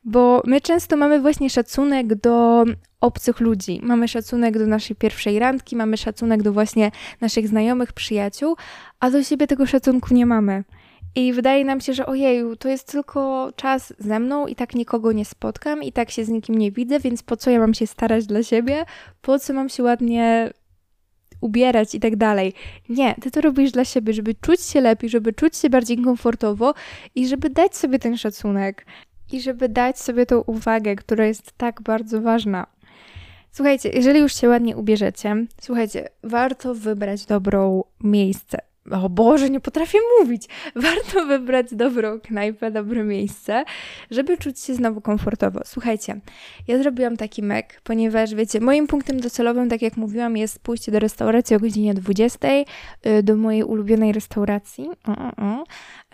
bo 0.04 0.42
my 0.46 0.60
często 0.60 0.96
mamy 0.96 1.20
właśnie 1.20 1.50
szacunek 1.50 2.14
do 2.14 2.64
obcych 3.00 3.40
ludzi. 3.40 3.80
Mamy 3.82 4.08
szacunek 4.08 4.58
do 4.58 4.66
naszej 4.66 4.96
pierwszej 4.96 5.38
randki, 5.38 5.76
mamy 5.76 5.96
szacunek 5.96 6.42
do 6.42 6.52
właśnie 6.52 6.90
naszych 7.20 7.48
znajomych, 7.48 7.92
przyjaciół, 7.92 8.56
a 9.00 9.10
do 9.10 9.22
siebie 9.22 9.46
tego 9.46 9.66
szacunku 9.66 10.14
nie 10.14 10.26
mamy. 10.26 10.64
I 11.14 11.32
wydaje 11.32 11.64
nam 11.64 11.80
się, 11.80 11.94
że 11.94 12.06
ojeju, 12.06 12.56
to 12.56 12.68
jest 12.68 12.92
tylko 12.92 13.52
czas 13.56 13.94
ze 13.98 14.20
mną 14.20 14.46
i 14.46 14.54
tak 14.54 14.74
nikogo 14.74 15.12
nie 15.12 15.24
spotkam 15.24 15.82
i 15.82 15.92
tak 15.92 16.10
się 16.10 16.24
z 16.24 16.28
nikim 16.28 16.54
nie 16.54 16.72
widzę, 16.72 17.00
więc 17.00 17.22
po 17.22 17.36
co 17.36 17.50
ja 17.50 17.58
mam 17.58 17.74
się 17.74 17.86
starać 17.86 18.26
dla 18.26 18.42
siebie? 18.42 18.84
Po 19.20 19.38
co 19.38 19.52
mam 19.52 19.68
się 19.68 19.82
ładnie 19.82 20.50
ubierać 21.40 21.94
i 21.94 22.00
tak 22.00 22.16
dalej. 22.16 22.54
Nie, 22.88 23.14
ty 23.14 23.30
to 23.30 23.40
robisz 23.40 23.72
dla 23.72 23.84
siebie, 23.84 24.12
żeby 24.12 24.34
czuć 24.34 24.60
się 24.60 24.80
lepiej, 24.80 25.10
żeby 25.10 25.32
czuć 25.32 25.56
się 25.56 25.70
bardziej 25.70 25.98
komfortowo 25.98 26.74
i 27.14 27.28
żeby 27.28 27.50
dać 27.50 27.76
sobie 27.76 27.98
ten 27.98 28.16
szacunek 28.16 28.86
i 29.32 29.40
żeby 29.40 29.68
dać 29.68 30.00
sobie 30.00 30.26
tą 30.26 30.40
uwagę, 30.40 30.96
która 30.96 31.26
jest 31.26 31.52
tak 31.52 31.82
bardzo 31.82 32.20
ważna. 32.20 32.66
Słuchajcie, 33.52 33.90
jeżeli 33.94 34.20
już 34.20 34.34
się 34.34 34.48
ładnie 34.48 34.76
ubierzecie, 34.76 35.46
słuchajcie, 35.60 36.08
warto 36.22 36.74
wybrać 36.74 37.26
dobrą 37.26 37.84
miejsce. 38.00 38.58
O 38.90 39.08
Boże, 39.08 39.50
nie 39.50 39.60
potrafię 39.60 39.98
mówić. 40.20 40.48
Warto 40.76 41.26
wybrać 41.26 41.66
dobrą 41.74 42.20
knajpę, 42.20 42.70
dobre 42.70 43.04
miejsce, 43.04 43.64
żeby 44.10 44.38
czuć 44.38 44.60
się 44.60 44.74
znowu 44.74 45.00
komfortowo. 45.00 45.60
Słuchajcie, 45.64 46.20
ja 46.68 46.78
zrobiłam 46.78 47.16
taki 47.16 47.42
mek, 47.42 47.80
ponieważ 47.84 48.34
wiecie, 48.34 48.60
moim 48.60 48.86
punktem 48.86 49.20
docelowym, 49.20 49.68
tak 49.68 49.82
jak 49.82 49.96
mówiłam, 49.96 50.36
jest 50.36 50.58
pójście 50.58 50.92
do 50.92 50.98
restauracji 50.98 51.56
o 51.56 51.60
godzinie 51.60 51.94
20, 51.94 52.48
y, 52.48 52.64
do 53.22 53.36
mojej 53.36 53.64
ulubionej 53.64 54.12
restauracji. 54.12 54.88
O, 55.08 55.12
o, 55.12 55.64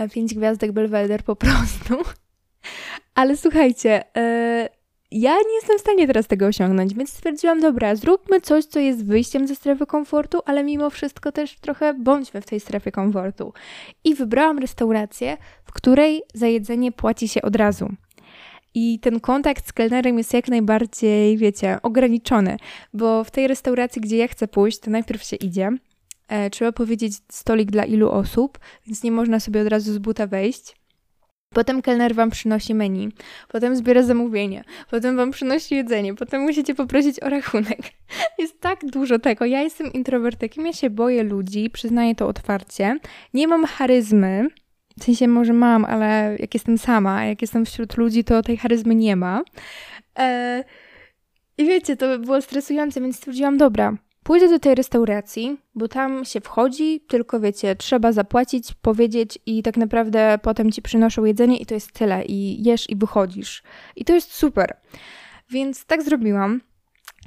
o. 0.02 0.08
Pięć 0.08 0.34
gwiazdek 0.34 0.72
Belweder 0.72 1.22
po 1.22 1.36
prostu. 1.36 1.96
Ale 3.14 3.36
słuchajcie, 3.36 4.04
yy, 4.16 4.68
ja 5.10 5.34
nie 5.34 5.54
jestem 5.54 5.78
w 5.78 5.80
stanie 5.80 6.06
teraz 6.06 6.26
tego 6.26 6.46
osiągnąć, 6.46 6.94
więc 6.94 7.10
stwierdziłam, 7.10 7.60
dobra, 7.60 7.96
zróbmy 7.96 8.40
coś, 8.40 8.64
co 8.64 8.78
jest 8.78 9.06
wyjściem 9.06 9.48
ze 9.48 9.54
strefy 9.54 9.86
komfortu, 9.86 10.40
ale 10.44 10.64
mimo 10.64 10.90
wszystko 10.90 11.32
też 11.32 11.56
trochę 11.56 11.94
bądźmy 11.94 12.40
w 12.40 12.46
tej 12.46 12.60
strefie 12.60 12.92
komfortu. 12.92 13.52
I 14.04 14.14
wybrałam 14.14 14.58
restaurację, 14.58 15.36
w 15.64 15.72
której 15.72 16.22
za 16.34 16.46
jedzenie 16.46 16.92
płaci 16.92 17.28
się 17.28 17.42
od 17.42 17.56
razu. 17.56 17.88
I 18.74 18.98
ten 19.00 19.20
kontakt 19.20 19.68
z 19.68 19.72
kelnerem 19.72 20.18
jest 20.18 20.34
jak 20.34 20.48
najbardziej, 20.48 21.36
wiecie, 21.36 21.78
ograniczony, 21.82 22.56
bo 22.94 23.24
w 23.24 23.30
tej 23.30 23.48
restauracji, 23.48 24.02
gdzie 24.02 24.16
ja 24.16 24.28
chcę 24.28 24.48
pójść, 24.48 24.78
to 24.78 24.90
najpierw 24.90 25.22
się 25.22 25.36
idzie. 25.36 25.70
E, 26.28 26.50
trzeba 26.50 26.72
powiedzieć 26.72 27.12
stolik 27.32 27.70
dla 27.70 27.84
ilu 27.84 28.10
osób, 28.10 28.58
więc 28.86 29.02
nie 29.02 29.12
można 29.12 29.40
sobie 29.40 29.60
od 29.60 29.68
razu 29.68 29.92
z 29.92 29.98
buta 29.98 30.26
wejść. 30.26 30.83
Potem 31.54 31.82
kelner 31.82 32.14
wam 32.14 32.30
przynosi 32.30 32.74
menu, 32.74 33.08
potem 33.48 33.76
zbiera 33.76 34.02
zamówienie, 34.02 34.64
potem 34.90 35.16
wam 35.16 35.30
przynosi 35.30 35.74
jedzenie, 35.74 36.14
potem 36.14 36.42
musicie 36.42 36.74
poprosić 36.74 37.20
o 37.20 37.28
rachunek. 37.28 37.80
Jest 38.38 38.60
tak 38.60 38.86
dużo 38.86 39.18
tego. 39.18 39.44
Ja 39.44 39.62
jestem 39.62 39.92
introwertykiem, 39.92 40.66
ja 40.66 40.72
się 40.72 40.90
boję 40.90 41.22
ludzi, 41.22 41.70
przyznaję 41.70 42.14
to 42.14 42.28
otwarcie. 42.28 42.98
Nie 43.34 43.48
mam 43.48 43.64
charyzmy, 43.64 44.48
w 45.00 45.04
sensie 45.04 45.28
może 45.28 45.52
mam, 45.52 45.84
ale 45.84 46.36
jak 46.38 46.54
jestem 46.54 46.78
sama, 46.78 47.24
jak 47.24 47.42
jestem 47.42 47.64
wśród 47.64 47.96
ludzi, 47.96 48.24
to 48.24 48.42
tej 48.42 48.56
charyzmy 48.56 48.94
nie 48.94 49.16
ma. 49.16 49.42
Eee, 50.16 50.64
I 51.58 51.64
wiecie, 51.64 51.96
to 51.96 52.18
było 52.18 52.42
stresujące, 52.42 53.00
więc 53.00 53.16
stwierdziłam, 53.16 53.58
dobra, 53.58 53.96
Pójdę 54.24 54.48
do 54.48 54.58
tej 54.58 54.74
restauracji, 54.74 55.56
bo 55.74 55.88
tam 55.88 56.24
się 56.24 56.40
wchodzi, 56.40 57.00
tylko 57.00 57.40
wiecie, 57.40 57.76
trzeba 57.76 58.12
zapłacić, 58.12 58.74
powiedzieć 58.82 59.38
i 59.46 59.62
tak 59.62 59.76
naprawdę 59.76 60.38
potem 60.42 60.72
ci 60.72 60.82
przynoszą 60.82 61.24
jedzenie 61.24 61.56
i 61.56 61.66
to 61.66 61.74
jest 61.74 61.92
tyle. 61.92 62.24
I 62.24 62.62
jesz 62.64 62.90
i 62.90 62.96
wychodzisz. 62.96 63.62
I 63.96 64.04
to 64.04 64.14
jest 64.14 64.34
super. 64.34 64.76
Więc 65.50 65.84
tak 65.84 66.02
zrobiłam. 66.02 66.60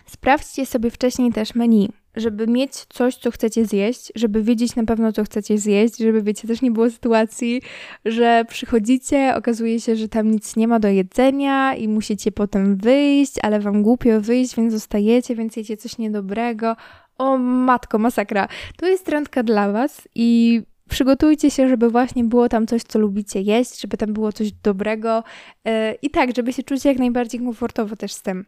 Sprawdźcie 0.05 0.65
sobie 0.65 0.91
wcześniej 0.91 1.31
też 1.31 1.55
menu, 1.55 1.91
żeby 2.17 2.47
mieć 2.47 2.73
coś, 2.73 3.15
co 3.15 3.31
chcecie 3.31 3.65
zjeść, 3.65 4.11
żeby 4.15 4.43
wiedzieć 4.43 4.75
na 4.75 4.83
pewno, 4.83 5.11
co 5.11 5.23
chcecie 5.23 5.57
zjeść, 5.57 5.97
żeby 5.97 6.21
wiecie, 6.21 6.47
też 6.47 6.61
nie 6.61 6.71
było 6.71 6.89
sytuacji, 6.89 7.61
że 8.05 8.45
przychodzicie, 8.49 9.33
okazuje 9.35 9.79
się, 9.79 9.95
że 9.95 10.07
tam 10.07 10.31
nic 10.31 10.55
nie 10.55 10.67
ma 10.67 10.79
do 10.79 10.87
jedzenia 10.87 11.75
i 11.75 11.87
musicie 11.87 12.31
potem 12.31 12.75
wyjść, 12.77 13.33
ale 13.41 13.59
wam 13.59 13.83
głupio 13.83 14.21
wyjść, 14.21 14.55
więc 14.55 14.73
zostajecie, 14.73 15.35
więc 15.35 15.55
jecie 15.55 15.77
coś 15.77 15.97
niedobrego. 15.97 16.75
O 17.17 17.37
matko, 17.37 17.97
masakra. 17.97 18.47
To 18.77 18.87
jest 18.87 19.09
randka 19.09 19.43
dla 19.43 19.71
was 19.71 20.07
i 20.15 20.61
przygotujcie 20.89 21.51
się, 21.51 21.69
żeby 21.69 21.89
właśnie 21.89 22.23
było 22.23 22.49
tam 22.49 22.67
coś, 22.67 22.83
co 22.83 22.99
lubicie 22.99 23.41
jeść, 23.41 23.81
żeby 23.81 23.97
tam 23.97 24.13
było 24.13 24.31
coś 24.31 24.51
dobrego 24.51 25.23
yy, 25.65 25.71
i 26.01 26.09
tak, 26.09 26.35
żeby 26.35 26.53
się 26.53 26.63
czuć 26.63 26.85
jak 26.85 26.97
najbardziej 26.97 27.39
komfortowo 27.39 27.95
też 27.95 28.13
z 28.13 28.21
tym. 28.21 28.45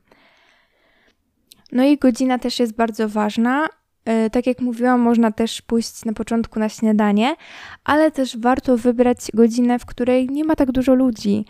No 1.71 1.83
i 1.83 1.97
godzina 1.97 2.39
też 2.39 2.59
jest 2.59 2.75
bardzo 2.75 3.09
ważna. 3.09 3.67
E, 4.05 4.29
tak 4.29 4.47
jak 4.47 4.61
mówiłam, 4.61 5.01
można 5.01 5.31
też 5.31 5.61
pójść 5.61 6.05
na 6.05 6.13
początku 6.13 6.59
na 6.59 6.69
śniadanie, 6.69 7.35
ale 7.83 8.11
też 8.11 8.37
warto 8.37 8.77
wybrać 8.77 9.17
godzinę, 9.33 9.79
w 9.79 9.85
której 9.85 10.29
nie 10.29 10.43
ma 10.43 10.55
tak 10.55 10.71
dużo 10.71 10.93
ludzi. 10.93 11.45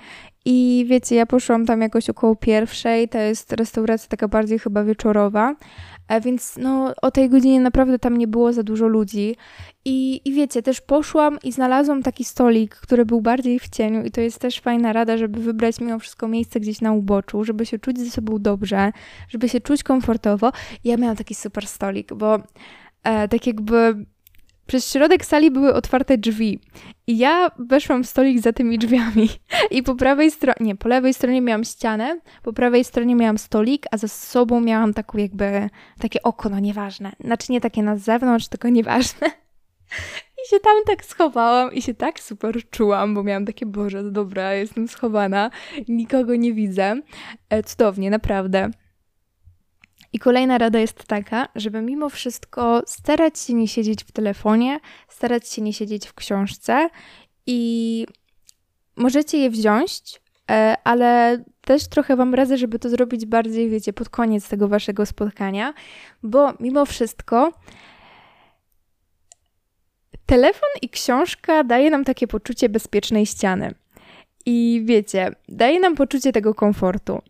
I 0.45 0.85
wiecie, 0.89 1.15
ja 1.15 1.25
poszłam 1.25 1.65
tam 1.65 1.81
jakoś 1.81 2.09
około 2.09 2.35
pierwszej, 2.35 3.09
to 3.09 3.17
jest 3.17 3.53
restauracja 3.53 4.09
taka 4.09 4.27
bardziej 4.27 4.59
chyba 4.59 4.83
wieczorowa, 4.83 5.55
E, 6.09 6.21
więc 6.21 6.57
no, 6.57 6.93
o 7.01 7.11
tej 7.11 7.29
godzinie 7.29 7.61
naprawdę 7.61 7.99
tam 7.99 8.17
nie 8.17 8.27
było 8.27 8.53
za 8.53 8.63
dużo 8.63 8.87
ludzi. 8.87 9.35
I, 9.85 10.21
I 10.25 10.33
wiecie, 10.33 10.61
też 10.61 10.81
poszłam 10.81 11.39
i 11.43 11.51
znalazłam 11.51 12.03
taki 12.03 12.23
stolik, 12.23 12.75
który 12.75 13.05
był 13.05 13.21
bardziej 13.21 13.59
w 13.59 13.69
cieniu, 13.69 14.03
i 14.03 14.11
to 14.11 14.21
jest 14.21 14.39
też 14.39 14.59
fajna 14.59 14.93
rada, 14.93 15.17
żeby 15.17 15.39
wybrać 15.39 15.79
mimo 15.79 15.99
wszystko 15.99 16.27
miejsce 16.27 16.59
gdzieś 16.59 16.81
na 16.81 16.91
uboczu, 16.91 17.43
żeby 17.43 17.65
się 17.65 17.79
czuć 17.79 17.99
ze 17.99 18.09
sobą 18.09 18.39
dobrze, 18.39 18.91
żeby 19.29 19.49
się 19.49 19.61
czuć 19.61 19.83
komfortowo. 19.83 20.51
I 20.83 20.89
ja 20.89 20.97
miałam 20.97 21.17
taki 21.17 21.35
super 21.35 21.67
stolik, 21.67 22.13
bo 22.13 22.37
e, 23.03 23.27
tak 23.27 23.47
jakby 23.47 24.05
przez 24.69 24.91
środek 24.91 25.25
sali 25.25 25.51
były 25.51 25.73
otwarte 25.73 26.17
drzwi 26.17 26.59
i 27.07 27.17
ja 27.17 27.51
weszłam 27.59 28.03
w 28.03 28.07
stolik 28.07 28.39
za 28.39 28.53
tymi 28.53 28.77
drzwiami 28.77 29.29
i 29.71 29.83
po 29.83 29.95
prawej 29.95 30.31
stronie, 30.31 30.55
nie, 30.59 30.75
po 30.75 30.89
lewej 30.89 31.13
stronie 31.13 31.41
miałam 31.41 31.63
ścianę, 31.63 32.19
po 32.43 32.53
prawej 32.53 32.83
stronie 32.83 33.15
miałam 33.15 33.37
stolik, 33.37 33.85
a 33.91 33.97
za 33.97 34.07
sobą 34.07 34.61
miałam 34.61 34.93
taką 34.93 35.17
jakby, 35.17 35.69
takie 35.99 36.23
okno, 36.23 36.59
nieważne. 36.59 37.11
Znaczy 37.19 37.51
nie 37.51 37.61
takie 37.61 37.83
na 37.83 37.97
zewnątrz, 37.97 38.47
tylko 38.47 38.69
nieważne. 38.69 39.27
I 40.45 40.49
się 40.49 40.59
tam 40.59 40.75
tak 40.87 41.05
schowałam 41.05 41.73
i 41.73 41.81
się 41.81 41.93
tak 41.93 42.19
super 42.19 42.69
czułam, 42.69 43.13
bo 43.13 43.23
miałam 43.23 43.45
takie, 43.45 43.65
Boże, 43.65 44.03
dobra, 44.11 44.53
jestem 44.53 44.87
schowana, 44.87 45.51
nikogo 45.87 46.35
nie 46.35 46.53
widzę. 46.53 47.01
E, 47.49 47.63
cudownie, 47.63 48.09
naprawdę. 48.09 48.71
I 50.13 50.19
kolejna 50.19 50.57
rada 50.57 50.79
jest 50.79 51.03
taka, 51.03 51.47
żeby 51.55 51.81
mimo 51.81 52.09
wszystko 52.09 52.81
starać 52.85 53.39
się 53.39 53.53
nie 53.53 53.67
siedzieć 53.67 54.03
w 54.03 54.11
telefonie, 54.11 54.79
starać 55.07 55.47
się 55.47 55.61
nie 55.61 55.73
siedzieć 55.73 56.07
w 56.07 56.13
książce 56.13 56.89
i 57.45 58.05
możecie 58.95 59.37
je 59.37 59.49
wziąć, 59.49 60.21
e, 60.51 60.77
ale 60.83 61.43
też 61.61 61.87
trochę 61.87 62.15
Wam 62.15 62.33
radzę, 62.33 62.57
żeby 62.57 62.79
to 62.79 62.89
zrobić 62.89 63.25
bardziej, 63.25 63.69
wiecie, 63.69 63.93
pod 63.93 64.09
koniec 64.09 64.49
tego 64.49 64.67
Waszego 64.67 65.05
spotkania, 65.05 65.73
bo 66.23 66.53
mimo 66.59 66.85
wszystko 66.85 67.53
telefon 70.25 70.69
i 70.81 70.89
książka 70.89 71.63
daje 71.63 71.89
nam 71.89 72.03
takie 72.03 72.27
poczucie 72.27 72.69
bezpiecznej 72.69 73.25
ściany. 73.25 73.73
I 74.45 74.81
wiecie, 74.85 75.35
daje 75.47 75.79
nam 75.79 75.95
poczucie 75.95 76.31
tego 76.31 76.55
komfortu. 76.55 77.21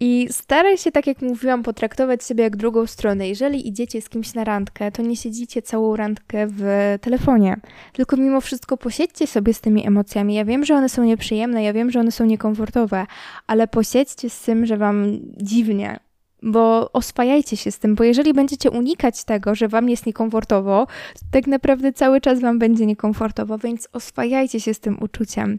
I 0.00 0.28
staraj 0.30 0.78
się, 0.78 0.92
tak 0.92 1.06
jak 1.06 1.22
mówiłam, 1.22 1.62
potraktować 1.62 2.24
siebie 2.24 2.44
jak 2.44 2.56
drugą 2.56 2.86
stronę. 2.86 3.28
Jeżeli 3.28 3.68
idziecie 3.68 4.02
z 4.02 4.08
kimś 4.08 4.34
na 4.34 4.44
randkę, 4.44 4.92
to 4.92 5.02
nie 5.02 5.16
siedzicie 5.16 5.62
całą 5.62 5.96
randkę 5.96 6.46
w 6.50 6.64
telefonie, 7.00 7.56
tylko 7.92 8.16
mimo 8.16 8.40
wszystko 8.40 8.76
posiedźcie 8.76 9.26
sobie 9.26 9.54
z 9.54 9.60
tymi 9.60 9.86
emocjami. 9.86 10.34
Ja 10.34 10.44
wiem, 10.44 10.64
że 10.64 10.74
one 10.74 10.88
są 10.88 11.04
nieprzyjemne, 11.04 11.62
ja 11.62 11.72
wiem, 11.72 11.90
że 11.90 12.00
one 12.00 12.12
są 12.12 12.24
niekomfortowe, 12.24 13.06
ale 13.46 13.68
posiedźcie 13.68 14.30
z 14.30 14.42
tym, 14.42 14.66
że 14.66 14.76
wam 14.76 15.18
dziwnie, 15.36 16.00
bo 16.42 16.92
oswajajcie 16.92 17.56
się 17.56 17.70
z 17.70 17.78
tym, 17.78 17.94
bo 17.94 18.04
jeżeli 18.04 18.34
będziecie 18.34 18.70
unikać 18.70 19.24
tego, 19.24 19.54
że 19.54 19.68
wam 19.68 19.88
jest 19.88 20.06
niekomfortowo, 20.06 20.86
to 21.14 21.20
tak 21.30 21.46
naprawdę 21.46 21.92
cały 21.92 22.20
czas 22.20 22.40
wam 22.40 22.58
będzie 22.58 22.86
niekomfortowo, 22.86 23.58
więc 23.58 23.88
oswajajcie 23.92 24.60
się 24.60 24.74
z 24.74 24.80
tym 24.80 25.02
uczuciem. 25.02 25.58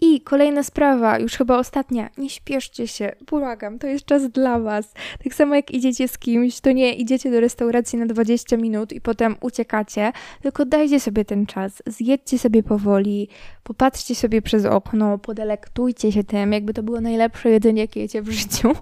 I 0.00 0.20
kolejna 0.20 0.62
sprawa, 0.62 1.18
już 1.18 1.32
chyba 1.32 1.58
ostatnia, 1.58 2.10
nie 2.18 2.30
śpieszcie 2.30 2.88
się, 2.88 3.12
błagam, 3.26 3.78
to 3.78 3.86
jest 3.86 4.04
czas 4.04 4.30
dla 4.30 4.60
Was. 4.60 4.92
Tak 5.24 5.34
samo 5.34 5.54
jak 5.54 5.70
idziecie 5.70 6.08
z 6.08 6.18
kimś, 6.18 6.60
to 6.60 6.72
nie 6.72 6.94
idziecie 6.94 7.30
do 7.30 7.40
restauracji 7.40 7.98
na 7.98 8.06
20 8.06 8.56
minut 8.56 8.92
i 8.92 9.00
potem 9.00 9.36
uciekacie, 9.40 10.12
tylko 10.42 10.64
dajcie 10.64 11.00
sobie 11.00 11.24
ten 11.24 11.46
czas, 11.46 11.82
zjedźcie 11.86 12.38
sobie 12.38 12.62
powoli, 12.62 13.28
popatrzcie 13.62 14.14
sobie 14.14 14.42
przez 14.42 14.64
okno, 14.64 15.18
podelektujcie 15.18 16.12
się 16.12 16.24
tym, 16.24 16.52
jakby 16.52 16.74
to 16.74 16.82
było 16.82 17.00
najlepsze 17.00 17.50
jedzenie, 17.50 17.82
jakie 17.82 18.00
jecie 18.00 18.22
w 18.22 18.30
życiu. 18.30 18.72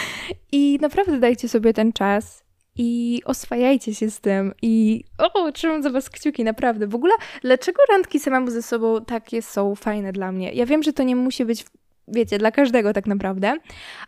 I 0.52 0.78
naprawdę 0.80 1.18
dajcie 1.18 1.48
sobie 1.48 1.72
ten 1.72 1.92
czas 1.92 2.49
i 2.76 3.22
oswajajcie 3.24 3.94
się 3.94 4.10
z 4.10 4.20
tym 4.20 4.52
i 4.62 5.04
o, 5.18 5.52
trzymam 5.52 5.82
za 5.82 5.90
was 5.90 6.10
kciuki, 6.10 6.44
naprawdę. 6.44 6.86
W 6.86 6.94
ogóle, 6.94 7.12
dlaczego 7.42 7.82
randki 7.92 8.20
samemu 8.20 8.50
ze 8.50 8.62
sobą 8.62 9.04
takie 9.04 9.42
są 9.42 9.74
fajne 9.74 10.12
dla 10.12 10.32
mnie? 10.32 10.52
Ja 10.52 10.66
wiem, 10.66 10.82
że 10.82 10.92
to 10.92 11.02
nie 11.02 11.16
musi 11.16 11.44
być 11.44 11.64
wiecie, 12.08 12.38
dla 12.38 12.50
każdego 12.50 12.92
tak 12.92 13.06
naprawdę, 13.06 13.56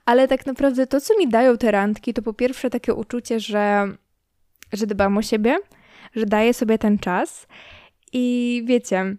ale 0.05 0.29
tak 0.29 0.47
naprawdę 0.47 0.87
to, 0.87 1.01
co 1.01 1.19
mi 1.19 1.29
dają 1.29 1.59
te 1.59 1.71
randki, 1.71 2.15
to 2.15 2.23
po 2.23 2.33
pierwsze 2.33 2.71
takie 2.71 2.95
uczucie, 2.95 3.41
że, 3.41 3.89
że 4.73 4.87
dbam 4.87 5.17
o 5.17 5.23
siebie, 5.23 5.57
że 6.15 6.27
daję 6.27 6.55
sobie 6.55 6.79
ten 6.79 6.99
czas 6.99 7.47
i 8.13 8.63
wiecie, 8.67 9.17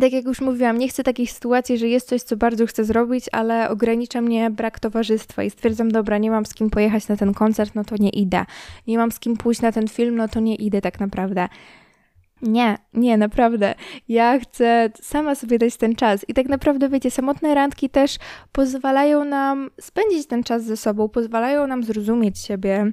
tak 0.00 0.12
jak 0.12 0.24
już 0.24 0.40
mówiłam, 0.40 0.78
nie 0.78 0.88
chcę 0.88 1.02
takich 1.02 1.32
sytuacji, 1.32 1.78
że 1.78 1.88
jest 1.88 2.08
coś, 2.08 2.22
co 2.22 2.36
bardzo 2.36 2.66
chcę 2.66 2.84
zrobić, 2.84 3.24
ale 3.32 3.68
ogranicza 3.70 4.20
mnie 4.20 4.50
brak 4.50 4.80
towarzystwa 4.80 5.42
i 5.42 5.50
stwierdzam, 5.50 5.90
dobra, 5.90 6.18
nie 6.18 6.30
mam 6.30 6.46
z 6.46 6.54
kim 6.54 6.70
pojechać 6.70 7.08
na 7.08 7.16
ten 7.16 7.34
koncert, 7.34 7.74
no 7.74 7.84
to 7.84 7.96
nie 7.98 8.10
idę. 8.10 8.44
Nie 8.86 8.98
mam 8.98 9.12
z 9.12 9.18
kim 9.20 9.36
pójść 9.36 9.60
na 9.60 9.72
ten 9.72 9.88
film, 9.88 10.16
no 10.16 10.28
to 10.28 10.40
nie 10.40 10.54
idę 10.54 10.80
tak 10.80 11.00
naprawdę. 11.00 11.48
Nie, 12.42 12.78
nie, 12.94 13.16
naprawdę. 13.16 13.74
Ja 14.08 14.38
chcę 14.38 14.90
sama 15.02 15.34
sobie 15.34 15.58
dać 15.58 15.76
ten 15.76 15.94
czas. 15.94 16.24
I 16.28 16.34
tak 16.34 16.48
naprawdę, 16.48 16.88
wiecie, 16.88 17.10
samotne 17.10 17.54
randki 17.54 17.90
też 17.90 18.16
pozwalają 18.52 19.24
nam 19.24 19.70
spędzić 19.80 20.26
ten 20.26 20.42
czas 20.42 20.64
ze 20.64 20.76
sobą, 20.76 21.08
pozwalają 21.08 21.66
nam 21.66 21.84
zrozumieć 21.84 22.38
siebie, 22.38 22.92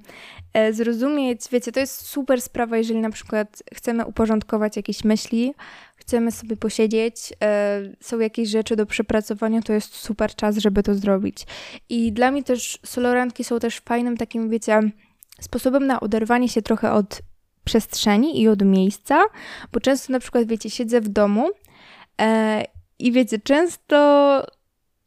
e, 0.54 0.74
zrozumieć, 0.74 1.42
wiecie, 1.52 1.72
to 1.72 1.80
jest 1.80 2.06
super 2.06 2.42
sprawa, 2.42 2.78
jeżeli 2.78 3.00
na 3.00 3.10
przykład 3.10 3.64
chcemy 3.74 4.06
uporządkować 4.06 4.78
jakieś 4.78 5.04
myśli, 5.04 5.54
chcemy 6.02 6.32
sobie 6.32 6.58
posiedzieć, 6.58 7.34
e, 7.44 7.82
są 8.00 8.20
jakieś 8.20 8.50
rzeczy 8.50 8.76
do 8.76 8.86
przepracowania, 8.86 9.62
to 9.62 9.74
jest 9.74 9.96
super 9.96 10.36
czas, 10.36 10.58
żeby 10.58 10.84
to 10.84 10.96
zrobić. 10.96 11.46
I 11.90 12.12
dla 12.12 12.32
mnie 12.32 12.44
też 12.44 12.80
soloranki 12.86 13.44
są 13.44 13.60
też 13.60 13.80
fajnym 13.80 14.18
takim, 14.18 14.50
wiecie, 14.50 14.82
sposobem 15.42 15.88
na 15.88 16.00
oderwanie 16.00 16.50
się 16.50 16.62
trochę 16.62 16.92
od 16.92 17.22
przestrzeni 17.64 18.42
i 18.42 18.48
od 18.48 18.66
miejsca, 18.66 19.24
bo 19.72 19.80
często 19.80 20.14
na 20.14 20.20
przykład, 20.20 20.48
wiecie, 20.48 20.70
siedzę 20.70 21.02
w 21.02 21.08
domu 21.08 21.50
e, 22.22 22.66
i 23.00 23.12
wiecie, 23.12 23.40
często 23.40 23.96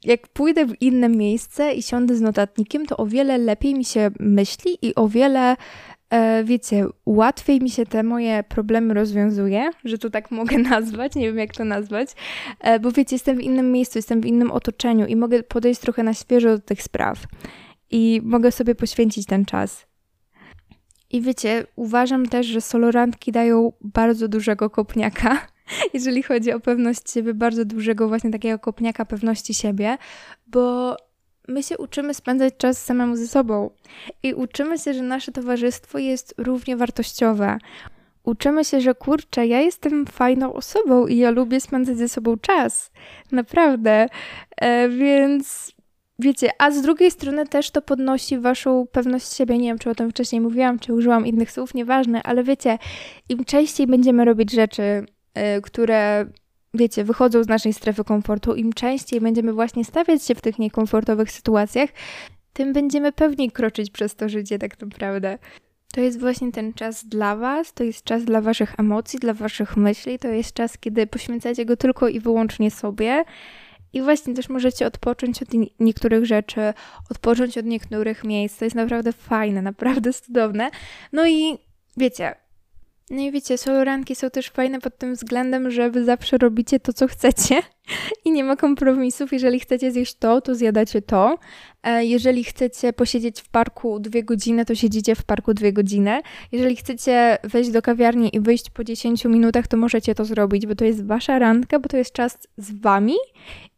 jak 0.04 0.28
pójdę 0.28 0.66
w 0.66 0.82
inne 0.82 1.08
miejsce 1.08 1.72
i 1.74 1.82
siądę 1.82 2.16
z 2.16 2.20
notatnikiem, 2.20 2.86
to 2.86 2.96
o 2.96 3.06
wiele 3.06 3.38
lepiej 3.38 3.74
mi 3.74 3.84
się 3.84 4.10
myśli 4.20 4.78
i 4.82 4.94
o 4.94 5.08
wiele 5.08 5.56
wiecie, 6.44 6.86
łatwiej 7.06 7.60
mi 7.60 7.70
się 7.70 7.86
te 7.86 8.02
moje 8.02 8.42
problemy 8.42 8.94
rozwiązuje, 8.94 9.70
że 9.84 9.98
to 9.98 10.10
tak 10.10 10.30
mogę 10.30 10.58
nazwać, 10.72 11.14
nie 11.14 11.26
wiem 11.26 11.38
jak 11.38 11.54
to 11.54 11.64
nazwać, 11.64 12.08
e, 12.60 12.80
bo 12.80 12.92
wiecie, 12.92 13.14
jestem 13.14 13.36
w 13.36 13.40
innym 13.40 13.72
miejscu, 13.72 13.98
jestem 13.98 14.20
w 14.20 14.26
innym 14.26 14.50
otoczeniu 14.50 15.06
i 15.06 15.16
mogę 15.16 15.42
podejść 15.42 15.80
trochę 15.80 16.02
na 16.02 16.14
świeżo 16.14 16.48
do 16.48 16.58
tych 16.58 16.82
spraw 16.82 17.18
i 17.90 18.20
mogę 18.24 18.52
sobie 18.52 18.74
poświęcić 18.74 19.26
ten 19.26 19.44
czas. 19.44 19.86
I 21.10 21.20
wiecie, 21.20 21.66
uważam 21.76 22.26
też, 22.28 22.46
że 22.46 22.60
solorantki 22.60 23.32
dają 23.32 23.72
bardzo 23.80 24.28
dużego 24.28 24.70
kopniaka, 24.70 25.46
jeżeli 25.94 26.22
chodzi 26.22 26.52
o 26.52 26.60
pewność 26.60 27.10
siebie, 27.10 27.34
bardzo 27.34 27.64
dużego 27.64 28.08
właśnie 28.08 28.30
takiego 28.30 28.58
kopniaka 28.58 29.04
pewności 29.04 29.54
siebie, 29.54 29.98
bo 30.46 30.96
my 31.48 31.62
się 31.62 31.78
uczymy 31.78 32.14
spędzać 32.14 32.54
czas 32.58 32.84
samemu 32.84 33.16
ze 33.16 33.26
sobą 33.26 33.70
i 34.22 34.34
uczymy 34.34 34.78
się, 34.78 34.94
że 34.94 35.02
nasze 35.02 35.32
towarzystwo 35.32 35.98
jest 35.98 36.34
równie 36.38 36.76
wartościowe. 36.76 37.58
Uczymy 38.24 38.64
się, 38.64 38.80
że 38.80 38.94
kurczę, 38.94 39.46
ja 39.46 39.60
jestem 39.60 40.06
fajną 40.06 40.52
osobą 40.52 41.06
i 41.06 41.16
ja 41.16 41.30
lubię 41.30 41.60
spędzać 41.60 41.96
ze 41.96 42.08
sobą 42.08 42.36
czas. 42.36 42.90
Naprawdę. 43.32 44.06
E, 44.56 44.88
więc 44.88 45.72
wiecie, 46.18 46.50
a 46.58 46.70
z 46.70 46.82
drugiej 46.82 47.10
strony 47.10 47.46
też 47.46 47.70
to 47.70 47.82
podnosi 47.82 48.38
waszą 48.38 48.86
pewność 48.92 49.34
siebie. 49.34 49.58
Nie 49.58 49.68
wiem, 49.68 49.78
czy 49.78 49.90
o 49.90 49.94
tym 49.94 50.10
wcześniej 50.10 50.40
mówiłam, 50.40 50.78
czy 50.78 50.92
użyłam 50.92 51.26
innych 51.26 51.50
słów, 51.50 51.74
nieważne, 51.74 52.22
ale 52.22 52.44
wiecie, 52.44 52.78
im 53.28 53.44
częściej 53.44 53.86
będziemy 53.86 54.24
robić 54.24 54.52
rzeczy, 54.52 54.82
y, 55.58 55.62
które 55.62 56.26
wiecie, 56.74 57.04
wychodzą 57.04 57.44
z 57.44 57.48
naszej 57.48 57.72
strefy 57.72 58.04
komfortu, 58.04 58.54
im 58.54 58.72
częściej 58.72 59.20
będziemy 59.20 59.52
właśnie 59.52 59.84
stawiać 59.84 60.22
się 60.22 60.34
w 60.34 60.40
tych 60.40 60.58
niekomfortowych 60.58 61.30
sytuacjach, 61.30 61.90
tym 62.52 62.72
będziemy 62.72 63.12
pewniej 63.12 63.50
kroczyć 63.50 63.90
przez 63.90 64.16
to 64.16 64.28
życie, 64.28 64.58
tak 64.58 64.80
naprawdę. 64.80 65.38
To 65.94 66.00
jest 66.00 66.20
właśnie 66.20 66.52
ten 66.52 66.72
czas 66.72 67.06
dla 67.06 67.36
Was, 67.36 67.72
to 67.72 67.84
jest 67.84 68.04
czas 68.04 68.24
dla 68.24 68.40
Waszych 68.40 68.74
emocji, 68.78 69.18
dla 69.18 69.34
Waszych 69.34 69.76
myśli, 69.76 70.18
to 70.18 70.28
jest 70.28 70.52
czas, 70.52 70.78
kiedy 70.78 71.06
poświęcacie 71.06 71.64
go 71.64 71.76
tylko 71.76 72.08
i 72.08 72.20
wyłącznie 72.20 72.70
sobie. 72.70 73.24
I 73.92 74.02
właśnie 74.02 74.34
też 74.34 74.48
możecie 74.48 74.86
odpocząć 74.86 75.42
od 75.42 75.48
niektórych 75.80 76.24
rzeczy, 76.26 76.60
odpocząć 77.10 77.58
od 77.58 77.66
niektórych 77.66 78.24
miejsc. 78.24 78.58
To 78.58 78.64
jest 78.64 78.76
naprawdę 78.76 79.12
fajne, 79.12 79.62
naprawdę 79.62 80.12
cudowne. 80.22 80.70
No 81.12 81.28
i 81.28 81.58
wiecie, 81.96 82.34
no 83.14 83.20
i 83.20 83.30
wiecie, 83.32 83.58
soloranki 83.58 84.14
są 84.14 84.30
też 84.30 84.50
fajne 84.50 84.80
pod 84.80 84.98
tym 84.98 85.14
względem, 85.14 85.70
że 85.70 85.90
wy 85.90 86.04
zawsze 86.04 86.38
robicie 86.38 86.80
to, 86.80 86.92
co 86.92 87.06
chcecie 87.06 87.62
i 88.24 88.30
nie 88.30 88.44
ma 88.44 88.56
kompromisów. 88.56 89.32
Jeżeli 89.32 89.60
chcecie 89.60 89.92
zjeść 89.92 90.14
to, 90.14 90.40
to 90.40 90.54
zjadacie 90.54 91.02
to. 91.02 91.38
E, 91.82 92.04
jeżeli 92.04 92.44
chcecie 92.44 92.92
posiedzieć 92.92 93.40
w 93.40 93.48
parku 93.48 94.00
dwie 94.00 94.24
godziny, 94.24 94.64
to 94.64 94.74
siedzicie 94.74 95.14
w 95.14 95.22
parku 95.22 95.54
dwie 95.54 95.72
godziny. 95.72 96.20
Jeżeli 96.52 96.76
chcecie 96.76 97.38
wejść 97.44 97.70
do 97.70 97.82
kawiarni 97.82 98.36
i 98.36 98.40
wyjść 98.40 98.70
po 98.70 98.84
10 98.84 99.24
minutach, 99.24 99.66
to 99.66 99.76
możecie 99.76 100.14
to 100.14 100.24
zrobić, 100.24 100.66
bo 100.66 100.74
to 100.74 100.84
jest 100.84 101.06
wasza 101.06 101.38
randka, 101.38 101.78
bo 101.78 101.88
to 101.88 101.96
jest 101.96 102.12
czas 102.12 102.38
z 102.56 102.80
wami 102.80 103.14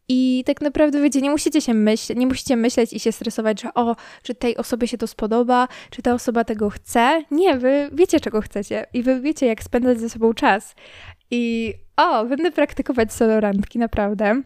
i 0.09 0.43
tak 0.47 0.61
naprawdę, 0.61 1.03
wiecie, 1.03 1.21
nie 1.21 1.31
musicie 1.31 1.61
się 1.61 1.75
myśleć, 1.75 2.19
nie 2.19 2.27
musicie 2.27 2.57
myśleć 2.57 2.93
i 2.93 3.01
się 3.01 3.13
stresować, 3.13 3.63
że 3.63 3.75
o, 3.75 3.97
czy 4.23 4.35
tej 4.35 4.57
osobie 4.57 4.89
się 4.89 4.99
to 4.99 5.07
spodoba, 5.07 5.69
czy 5.91 6.03
ta 6.03 6.15
osoba 6.15 6.45
tego 6.45 6.71
chce. 6.71 7.23
Nie, 7.31 7.59
wy 7.59 7.91
wiecie, 7.93 8.21
czego 8.21 8.41
chcecie 8.41 8.87
i 8.93 9.03
wy 9.03 9.21
wiecie, 9.21 9.47
jak 9.47 9.63
spędzać 9.63 10.01
ze 10.01 10.09
sobą 10.09 10.35
czas. 10.35 10.75
I 11.31 11.75
o, 11.97 12.25
będę 12.25 12.53
praktykować 12.53 13.13
solo 13.13 13.41
randki, 13.41 13.79
naprawdę. 13.79 14.43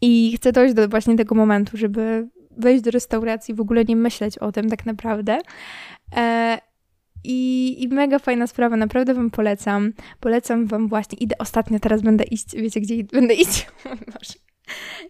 I 0.00 0.36
chcę 0.36 0.52
dojść 0.52 0.74
do 0.74 0.88
właśnie 0.88 1.16
tego 1.16 1.34
momentu, 1.34 1.76
żeby 1.76 2.28
wejść 2.56 2.84
do 2.84 2.90
restauracji, 2.90 3.54
w 3.54 3.60
ogóle 3.60 3.84
nie 3.84 3.96
myśleć 3.96 4.38
o 4.38 4.52
tym 4.52 4.70
tak 4.70 4.86
naprawdę. 4.86 5.38
E 6.16 6.58
i, 7.24 7.82
I 7.82 7.88
mega 7.88 8.18
fajna 8.18 8.46
sprawa, 8.46 8.76
naprawdę 8.76 9.14
Wam 9.14 9.30
polecam. 9.30 9.92
Polecam 10.20 10.66
Wam 10.66 10.88
właśnie, 10.88 11.18
idę 11.18 11.38
ostatnio, 11.38 11.78
teraz 11.80 12.02
będę 12.02 12.24
iść, 12.24 12.56
wiecie 12.56 12.80
gdzie 12.80 13.04
będę 13.04 13.34
iść? 13.34 13.66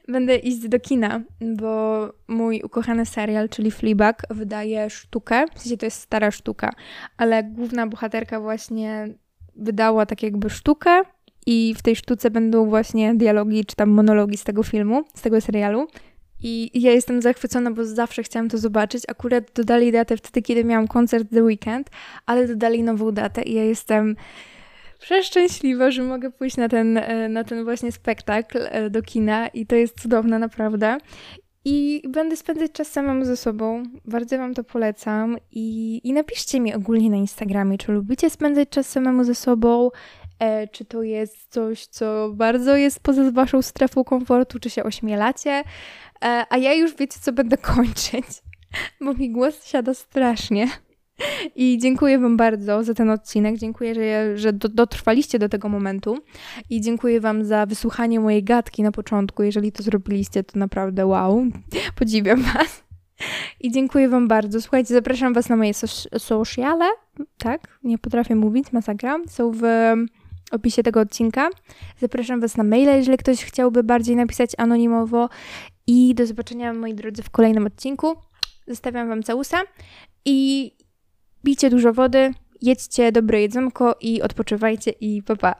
Będę 0.08 0.36
iść 0.36 0.68
do 0.68 0.80
kina, 0.80 1.20
bo 1.40 2.12
mój 2.28 2.62
ukochany 2.64 3.06
serial, 3.06 3.48
czyli 3.48 3.70
Fleabag, 3.70 4.22
wydaje 4.30 4.90
sztukę. 4.90 5.44
W 5.54 5.60
sensie 5.60 5.76
to 5.76 5.86
jest 5.86 6.00
stara 6.00 6.30
sztuka, 6.30 6.70
ale 7.16 7.44
główna 7.44 7.86
bohaterka 7.86 8.40
właśnie 8.40 9.08
wydała 9.56 10.06
tak 10.06 10.22
jakby 10.22 10.50
sztukę 10.50 11.02
i 11.46 11.74
w 11.78 11.82
tej 11.82 11.96
sztuce 11.96 12.30
będą 12.30 12.68
właśnie 12.68 13.14
dialogi 13.14 13.64
czy 13.64 13.76
tam 13.76 13.90
monologi 13.90 14.36
z 14.36 14.44
tego 14.44 14.62
filmu, 14.62 15.04
z 15.14 15.22
tego 15.22 15.40
serialu. 15.40 15.86
I 16.42 16.80
ja 16.80 16.92
jestem 16.92 17.22
zachwycona, 17.22 17.70
bo 17.70 17.84
zawsze 17.84 18.22
chciałam 18.22 18.48
to 18.48 18.58
zobaczyć. 18.58 19.02
Akurat 19.08 19.44
dodali 19.54 19.92
datę 19.92 20.16
wtedy, 20.16 20.42
kiedy 20.42 20.64
miałam 20.64 20.88
koncert 20.88 21.30
The 21.30 21.42
Weekend, 21.42 21.90
ale 22.26 22.48
dodali 22.48 22.82
nową 22.82 23.12
datę 23.12 23.42
i 23.42 23.54
ja 23.54 23.64
jestem 23.64 24.16
przeszczęśliwa, 25.00 25.90
że 25.90 26.02
mogę 26.02 26.30
pójść 26.30 26.56
na 26.56 26.68
ten, 26.68 26.96
e, 26.96 27.28
na 27.28 27.44
ten 27.44 27.64
właśnie 27.64 27.92
spektakl 27.92 28.58
e, 28.62 28.90
do 28.90 29.02
kina 29.02 29.48
i 29.48 29.66
to 29.66 29.76
jest 29.76 30.00
cudowne 30.00 30.38
naprawdę. 30.38 30.98
I 31.64 32.02
będę 32.08 32.36
spędzać 32.36 32.72
czas 32.72 32.88
samemu 32.88 33.24
ze 33.24 33.36
sobą. 33.36 33.82
Bardzo 34.04 34.38
Wam 34.38 34.54
to 34.54 34.64
polecam. 34.64 35.36
I, 35.52 36.00
I 36.04 36.12
napiszcie 36.12 36.60
mi 36.60 36.74
ogólnie 36.74 37.10
na 37.10 37.16
Instagramie, 37.16 37.78
czy 37.78 37.92
lubicie 37.92 38.30
spędzać 38.30 38.68
czas 38.68 38.88
samemu 38.88 39.24
ze 39.24 39.34
sobą, 39.34 39.90
e, 40.38 40.68
czy 40.68 40.84
to 40.84 41.02
jest 41.02 41.52
coś, 41.52 41.86
co 41.86 42.30
bardzo 42.34 42.76
jest 42.76 43.00
poza 43.00 43.30
Waszą 43.30 43.62
strefą 43.62 44.04
komfortu, 44.04 44.58
czy 44.60 44.70
się 44.70 44.84
ośmielacie. 44.84 45.62
E, 46.24 46.44
a 46.50 46.58
ja 46.58 46.72
już 46.72 46.94
wiecie, 46.96 47.18
co 47.20 47.32
będę 47.32 47.56
kończyć, 47.74 48.26
bo 49.00 49.14
mi 49.14 49.30
głos 49.30 49.66
siada 49.66 49.94
strasznie. 49.94 50.68
I 51.56 51.78
dziękuję 51.78 52.18
Wam 52.18 52.36
bardzo 52.36 52.84
za 52.84 52.94
ten 52.94 53.10
odcinek. 53.10 53.58
Dziękuję, 53.58 53.94
że, 53.94 54.38
że 54.38 54.52
do, 54.52 54.68
dotrwaliście 54.68 55.38
do 55.38 55.48
tego 55.48 55.68
momentu. 55.68 56.18
I 56.70 56.80
dziękuję 56.80 57.20
Wam 57.20 57.44
za 57.44 57.66
wysłuchanie 57.66 58.20
mojej 58.20 58.44
gadki 58.44 58.82
na 58.82 58.92
początku. 58.92 59.42
Jeżeli 59.42 59.72
to 59.72 59.82
zrobiliście, 59.82 60.44
to 60.44 60.58
naprawdę 60.58 61.06
wow. 61.06 61.46
Podziwiam 61.98 62.42
Was. 62.42 62.84
I 63.60 63.72
dziękuję 63.72 64.08
Wam 64.08 64.28
bardzo. 64.28 64.60
Słuchajcie, 64.60 64.94
zapraszam 64.94 65.34
Was 65.34 65.48
na 65.48 65.56
moje 65.56 65.74
so 65.74 65.86
sociale. 66.18 66.84
Tak, 67.38 67.78
nie 67.84 67.98
potrafię 67.98 68.34
mówić, 68.34 68.72
masakra. 68.72 69.18
Są 69.28 69.52
w 69.52 69.62
opisie 70.50 70.82
tego 70.82 71.00
odcinka. 71.00 71.50
Zapraszam 72.00 72.40
Was 72.40 72.56
na 72.56 72.64
maila, 72.64 72.92
jeżeli 72.92 73.18
ktoś 73.18 73.44
chciałby 73.44 73.82
bardziej 73.82 74.16
napisać 74.16 74.50
anonimowo. 74.58 75.28
I 75.86 76.14
do 76.14 76.26
zobaczenia, 76.26 76.72
moi 76.72 76.94
drodzy, 76.94 77.22
w 77.22 77.30
kolejnym 77.30 77.66
odcinku. 77.66 78.16
Zostawiam 78.66 79.08
Wam 79.08 79.22
całusa 79.22 79.60
i 80.24 80.70
Pijcie 81.44 81.70
dużo 81.70 81.92
wody, 81.92 82.34
jedźcie 82.62 83.12
dobre 83.12 83.40
jedzonko 83.40 83.96
i 84.00 84.22
odpoczywajcie 84.22 84.90
i 84.90 85.22
pa 85.22 85.36
pa. 85.36 85.54